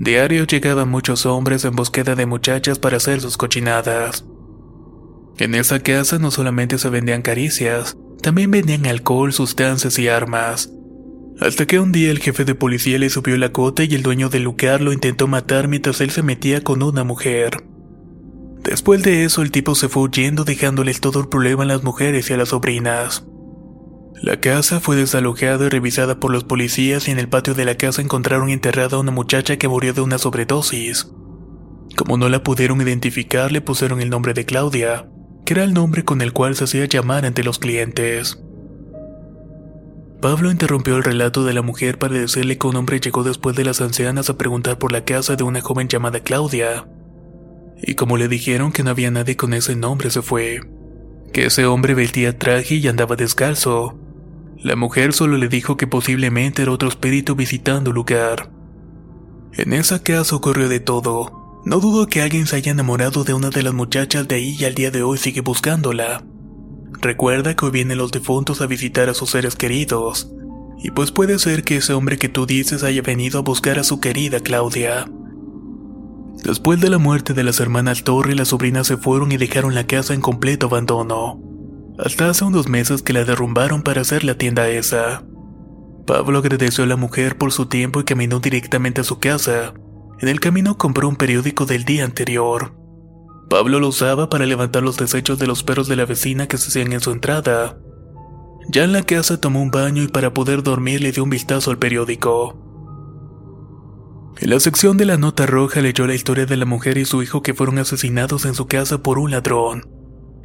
Diario 0.00 0.44
llegaban 0.44 0.88
muchos 0.88 1.24
hombres 1.24 1.64
en 1.64 1.76
búsqueda 1.76 2.16
de 2.16 2.26
muchachas 2.26 2.80
para 2.80 2.96
hacer 2.96 3.20
sus 3.20 3.36
cochinadas. 3.36 4.24
En 5.38 5.54
esa 5.54 5.78
casa 5.78 6.18
no 6.18 6.32
solamente 6.32 6.78
se 6.78 6.88
vendían 6.88 7.22
caricias, 7.22 7.96
también 8.20 8.50
vendían 8.50 8.86
alcohol, 8.86 9.32
sustancias 9.32 9.96
y 10.00 10.08
armas. 10.08 10.72
Hasta 11.38 11.64
que 11.64 11.78
un 11.78 11.92
día 11.92 12.10
el 12.10 12.18
jefe 12.18 12.44
de 12.44 12.56
policía 12.56 12.98
le 12.98 13.08
subió 13.08 13.36
la 13.36 13.52
cota 13.52 13.84
y 13.84 13.94
el 13.94 14.02
dueño 14.02 14.30
del 14.30 14.42
lugar 14.42 14.80
lo 14.80 14.92
intentó 14.92 15.28
matar 15.28 15.68
mientras 15.68 16.00
él 16.00 16.10
se 16.10 16.24
metía 16.24 16.64
con 16.64 16.82
una 16.82 17.04
mujer. 17.04 17.62
Después 18.64 19.02
de 19.02 19.24
eso 19.24 19.42
el 19.42 19.50
tipo 19.50 19.74
se 19.74 19.90
fue 19.90 20.04
huyendo 20.04 20.44
dejándoles 20.44 21.00
todo 21.00 21.20
el 21.20 21.28
problema 21.28 21.64
a 21.64 21.66
las 21.66 21.84
mujeres 21.84 22.30
y 22.30 22.32
a 22.32 22.38
las 22.38 22.48
sobrinas. 22.48 23.26
La 24.22 24.40
casa 24.40 24.80
fue 24.80 24.96
desalojada 24.96 25.66
y 25.66 25.68
revisada 25.68 26.18
por 26.18 26.32
los 26.32 26.44
policías 26.44 27.06
y 27.06 27.10
en 27.10 27.18
el 27.18 27.28
patio 27.28 27.52
de 27.52 27.66
la 27.66 27.76
casa 27.76 28.00
encontraron 28.00 28.48
enterrada 28.48 28.96
a 28.96 29.00
una 29.00 29.12
muchacha 29.12 29.58
que 29.58 29.68
murió 29.68 29.92
de 29.92 30.00
una 30.00 30.16
sobredosis. 30.16 31.12
Como 31.94 32.16
no 32.16 32.30
la 32.30 32.42
pudieron 32.42 32.80
identificar 32.80 33.52
le 33.52 33.60
pusieron 33.60 34.00
el 34.00 34.08
nombre 34.08 34.32
de 34.32 34.46
Claudia, 34.46 35.10
que 35.44 35.52
era 35.52 35.64
el 35.64 35.74
nombre 35.74 36.06
con 36.06 36.22
el 36.22 36.32
cual 36.32 36.56
se 36.56 36.64
hacía 36.64 36.86
llamar 36.86 37.26
ante 37.26 37.44
los 37.44 37.58
clientes. 37.58 38.42
Pablo 40.22 40.50
interrumpió 40.50 40.96
el 40.96 41.04
relato 41.04 41.44
de 41.44 41.52
la 41.52 41.60
mujer 41.60 41.98
para 41.98 42.14
decirle 42.14 42.56
que 42.56 42.66
un 42.66 42.76
hombre 42.76 42.98
llegó 42.98 43.24
después 43.24 43.54
de 43.56 43.64
las 43.64 43.82
ancianas 43.82 44.30
a 44.30 44.38
preguntar 44.38 44.78
por 44.78 44.90
la 44.90 45.04
casa 45.04 45.36
de 45.36 45.44
una 45.44 45.60
joven 45.60 45.86
llamada 45.86 46.20
Claudia 46.20 46.86
y 47.86 47.94
como 47.94 48.16
le 48.16 48.28
dijeron 48.28 48.72
que 48.72 48.82
no 48.82 48.90
había 48.90 49.10
nadie 49.10 49.36
con 49.36 49.54
ese 49.54 49.76
nombre 49.76 50.10
se 50.10 50.22
fue. 50.22 50.60
Que 51.32 51.46
ese 51.46 51.66
hombre 51.66 51.94
vestía 51.94 52.38
traje 52.38 52.76
y 52.76 52.88
andaba 52.88 53.16
descalzo. 53.16 53.98
La 54.58 54.76
mujer 54.76 55.12
solo 55.12 55.36
le 55.36 55.48
dijo 55.48 55.76
que 55.76 55.86
posiblemente 55.86 56.62
era 56.62 56.72
otro 56.72 56.88
espíritu 56.88 57.34
visitando 57.34 57.90
el 57.90 57.96
lugar. 57.96 58.50
En 59.52 59.72
esa 59.72 60.02
casa 60.02 60.36
ocurrió 60.36 60.68
de 60.68 60.80
todo. 60.80 61.62
No 61.64 61.80
dudo 61.80 62.06
que 62.06 62.22
alguien 62.22 62.46
se 62.46 62.56
haya 62.56 62.72
enamorado 62.72 63.24
de 63.24 63.34
una 63.34 63.50
de 63.50 63.62
las 63.62 63.74
muchachas 63.74 64.26
de 64.28 64.36
ahí 64.36 64.56
y 64.58 64.64
al 64.64 64.74
día 64.74 64.90
de 64.90 65.02
hoy 65.02 65.18
sigue 65.18 65.40
buscándola. 65.40 66.24
Recuerda 67.00 67.54
que 67.54 67.66
hoy 67.66 67.70
vienen 67.70 67.98
los 67.98 68.12
difuntos 68.12 68.60
a 68.60 68.66
visitar 68.66 69.08
a 69.08 69.14
sus 69.14 69.30
seres 69.30 69.56
queridos. 69.56 70.30
Y 70.82 70.90
pues 70.90 71.10
puede 71.10 71.38
ser 71.38 71.64
que 71.64 71.76
ese 71.76 71.92
hombre 71.92 72.18
que 72.18 72.28
tú 72.28 72.46
dices 72.46 72.82
haya 72.82 73.02
venido 73.02 73.38
a 73.38 73.42
buscar 73.42 73.78
a 73.78 73.84
su 73.84 74.00
querida 74.00 74.40
Claudia. 74.40 75.06
Después 76.42 76.80
de 76.80 76.90
la 76.90 76.98
muerte 76.98 77.32
de 77.32 77.44
las 77.44 77.60
hermanas 77.60 78.04
Torre, 78.04 78.34
las 78.34 78.48
sobrinas 78.48 78.86
se 78.86 78.96
fueron 78.96 79.32
y 79.32 79.36
dejaron 79.36 79.74
la 79.74 79.86
casa 79.86 80.14
en 80.14 80.20
completo 80.20 80.66
abandono. 80.66 81.40
Hasta 81.98 82.28
hace 82.28 82.44
unos 82.44 82.68
meses 82.68 83.02
que 83.02 83.12
la 83.12 83.24
derrumbaron 83.24 83.82
para 83.82 84.00
hacer 84.00 84.24
la 84.24 84.36
tienda 84.36 84.68
esa. 84.68 85.24
Pablo 86.06 86.38
agradeció 86.38 86.84
a 86.84 86.86
la 86.86 86.96
mujer 86.96 87.38
por 87.38 87.52
su 87.52 87.66
tiempo 87.66 88.00
y 88.00 88.04
caminó 88.04 88.40
directamente 88.40 89.00
a 89.00 89.04
su 89.04 89.20
casa. 89.20 89.72
En 90.20 90.28
el 90.28 90.40
camino 90.40 90.76
compró 90.76 91.08
un 91.08 91.16
periódico 91.16 91.66
del 91.66 91.84
día 91.84 92.04
anterior. 92.04 92.74
Pablo 93.48 93.80
lo 93.80 93.88
usaba 93.88 94.28
para 94.28 94.46
levantar 94.46 94.82
los 94.82 94.96
desechos 94.96 95.38
de 95.38 95.46
los 95.46 95.62
perros 95.62 95.88
de 95.88 95.96
la 95.96 96.06
vecina 96.06 96.46
que 96.46 96.58
se 96.58 96.68
hacían 96.68 96.92
en 96.92 97.00
su 97.00 97.12
entrada. 97.12 97.78
Ya 98.68 98.84
en 98.84 98.92
la 98.92 99.02
casa 99.02 99.40
tomó 99.40 99.62
un 99.62 99.70
baño 99.70 100.02
y 100.02 100.08
para 100.08 100.34
poder 100.34 100.62
dormir 100.62 101.00
le 101.00 101.12
dio 101.12 101.22
un 101.22 101.30
vistazo 101.30 101.70
al 101.70 101.78
periódico. 101.78 102.63
En 104.40 104.50
la 104.50 104.58
sección 104.58 104.96
de 104.96 105.04
la 105.04 105.16
nota 105.16 105.46
roja 105.46 105.80
leyó 105.80 106.08
la 106.08 106.14
historia 106.14 106.44
de 106.44 106.56
la 106.56 106.64
mujer 106.64 106.98
y 106.98 107.04
su 107.04 107.22
hijo 107.22 107.40
que 107.40 107.54
fueron 107.54 107.78
asesinados 107.78 108.44
en 108.46 108.54
su 108.54 108.66
casa 108.66 109.00
por 109.00 109.18
un 109.18 109.30
ladrón. 109.30 109.86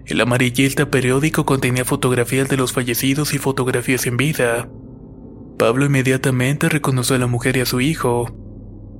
El 0.05 0.21
amarillista 0.21 0.91
periódico 0.91 1.45
contenía 1.45 1.85
fotografías 1.85 2.47
de 2.49 2.57
los 2.57 2.71
fallecidos 2.71 3.33
y 3.33 3.39
fotografías 3.39 4.05
en 4.05 4.17
vida. 4.17 4.69
Pablo 5.57 5.85
inmediatamente 5.85 6.69
reconoció 6.69 7.15
a 7.15 7.19
la 7.19 7.27
mujer 7.27 7.57
y 7.57 7.61
a 7.61 7.65
su 7.65 7.81
hijo. 7.81 8.29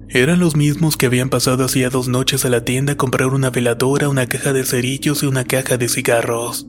Eran 0.09 0.39
los 0.39 0.55
mismos 0.55 0.97
que 0.97 1.05
habían 1.05 1.29
pasado 1.29 1.65
hacía 1.65 1.91
dos 1.91 2.07
noches 2.07 2.43
a 2.45 2.49
la 2.49 2.65
tienda 2.65 2.93
a 2.93 2.97
comprar 2.97 3.27
una 3.27 3.51
veladora, 3.51 4.09
una 4.09 4.25
caja 4.25 4.53
de 4.53 4.65
cerillos 4.65 5.21
y 5.21 5.27
una 5.27 5.43
caja 5.43 5.77
de 5.77 5.87
cigarros. 5.87 6.67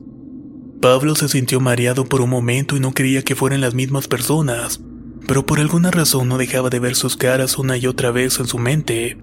Pablo 0.79 1.15
se 1.15 1.27
sintió 1.27 1.59
mareado 1.59 2.05
por 2.05 2.21
un 2.21 2.29
momento 2.29 2.77
y 2.77 2.79
no 2.79 2.93
creía 2.93 3.23
que 3.23 3.35
fueran 3.35 3.61
las 3.61 3.73
mismas 3.73 4.07
personas 4.07 4.79
pero 5.27 5.45
por 5.45 5.59
alguna 5.59 5.91
razón 5.91 6.27
no 6.27 6.37
dejaba 6.37 6.69
de 6.69 6.79
ver 6.79 6.95
sus 6.95 7.17
caras 7.17 7.57
una 7.57 7.77
y 7.77 7.87
otra 7.87 8.11
vez 8.11 8.39
en 8.39 8.47
su 8.47 8.57
mente. 8.57 9.17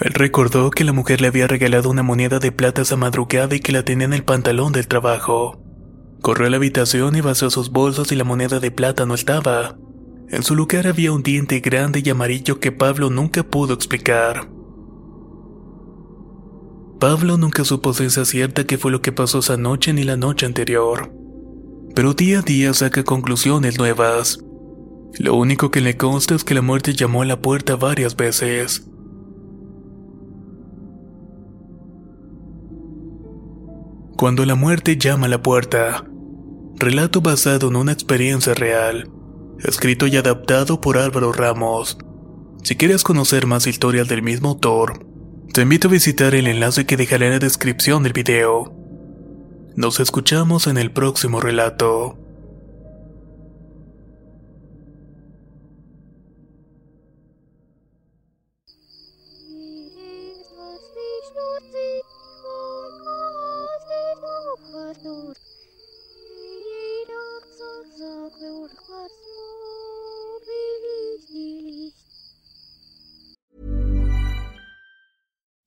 Él 0.00 0.14
recordó 0.14 0.70
que 0.70 0.84
la 0.84 0.92
mujer 0.92 1.20
le 1.20 1.28
había 1.28 1.46
regalado 1.46 1.90
una 1.90 2.02
moneda 2.02 2.38
de 2.38 2.50
plata 2.50 2.82
esa 2.82 2.96
madrugada 2.96 3.54
y 3.54 3.60
que 3.60 3.72
la 3.72 3.84
tenía 3.84 4.06
en 4.06 4.12
el 4.12 4.24
pantalón 4.24 4.72
del 4.72 4.88
trabajo. 4.88 5.62
Corrió 6.20 6.46
a 6.46 6.50
la 6.50 6.56
habitación 6.56 7.16
y 7.16 7.20
vació 7.20 7.50
sus 7.50 7.70
bolsos 7.70 8.10
y 8.12 8.16
la 8.16 8.24
moneda 8.24 8.58
de 8.60 8.70
plata 8.70 9.06
no 9.06 9.14
estaba. 9.14 9.76
En 10.28 10.42
su 10.42 10.54
lugar 10.56 10.86
había 10.86 11.12
un 11.12 11.22
diente 11.22 11.60
grande 11.60 12.00
y 12.04 12.08
amarillo 12.08 12.58
que 12.58 12.72
Pablo 12.72 13.10
nunca 13.10 13.42
pudo 13.42 13.74
explicar. 13.74 14.48
Pablo 16.98 17.36
nunca 17.36 17.64
supo 17.64 17.92
ciencia 17.92 18.24
cierta 18.24 18.64
qué 18.64 18.78
fue 18.78 18.92
lo 18.92 19.02
que 19.02 19.12
pasó 19.12 19.40
esa 19.40 19.56
noche 19.56 19.92
ni 19.92 20.04
la 20.04 20.16
noche 20.16 20.46
anterior. 20.46 21.12
Pero 21.94 22.14
día 22.14 22.38
a 22.38 22.42
día 22.42 22.72
saca 22.72 23.02
conclusiones 23.02 23.76
nuevas. 23.76 24.38
Lo 25.18 25.34
único 25.34 25.70
que 25.70 25.80
le 25.80 25.96
consta 25.96 26.34
es 26.34 26.44
que 26.44 26.54
la 26.54 26.62
muerte 26.62 26.94
llamó 26.94 27.22
a 27.22 27.26
la 27.26 27.40
puerta 27.40 27.76
varias 27.76 28.16
veces. 28.16 28.86
Cuando 34.16 34.46
la 34.46 34.54
muerte 34.54 34.96
llama 34.96 35.26
a 35.26 35.28
la 35.28 35.42
puerta. 35.42 36.04
Relato 36.76 37.20
basado 37.20 37.68
en 37.68 37.76
una 37.76 37.92
experiencia 37.92 38.54
real. 38.54 39.10
Escrito 39.58 40.06
y 40.06 40.16
adaptado 40.16 40.80
por 40.80 40.96
Álvaro 40.96 41.32
Ramos. 41.32 41.98
Si 42.62 42.76
quieres 42.76 43.02
conocer 43.02 43.46
más 43.46 43.66
historias 43.66 44.08
del 44.08 44.22
mismo 44.22 44.50
autor, 44.50 45.06
te 45.52 45.62
invito 45.62 45.88
a 45.88 45.90
visitar 45.90 46.34
el 46.34 46.46
enlace 46.46 46.86
que 46.86 46.96
dejaré 46.96 47.26
en 47.26 47.32
la 47.32 47.38
descripción 47.40 48.02
del 48.02 48.12
video. 48.12 48.72
Nos 49.76 50.00
escuchamos 50.00 50.66
en 50.66 50.78
el 50.78 50.92
próximo 50.92 51.40
relato. 51.40 52.21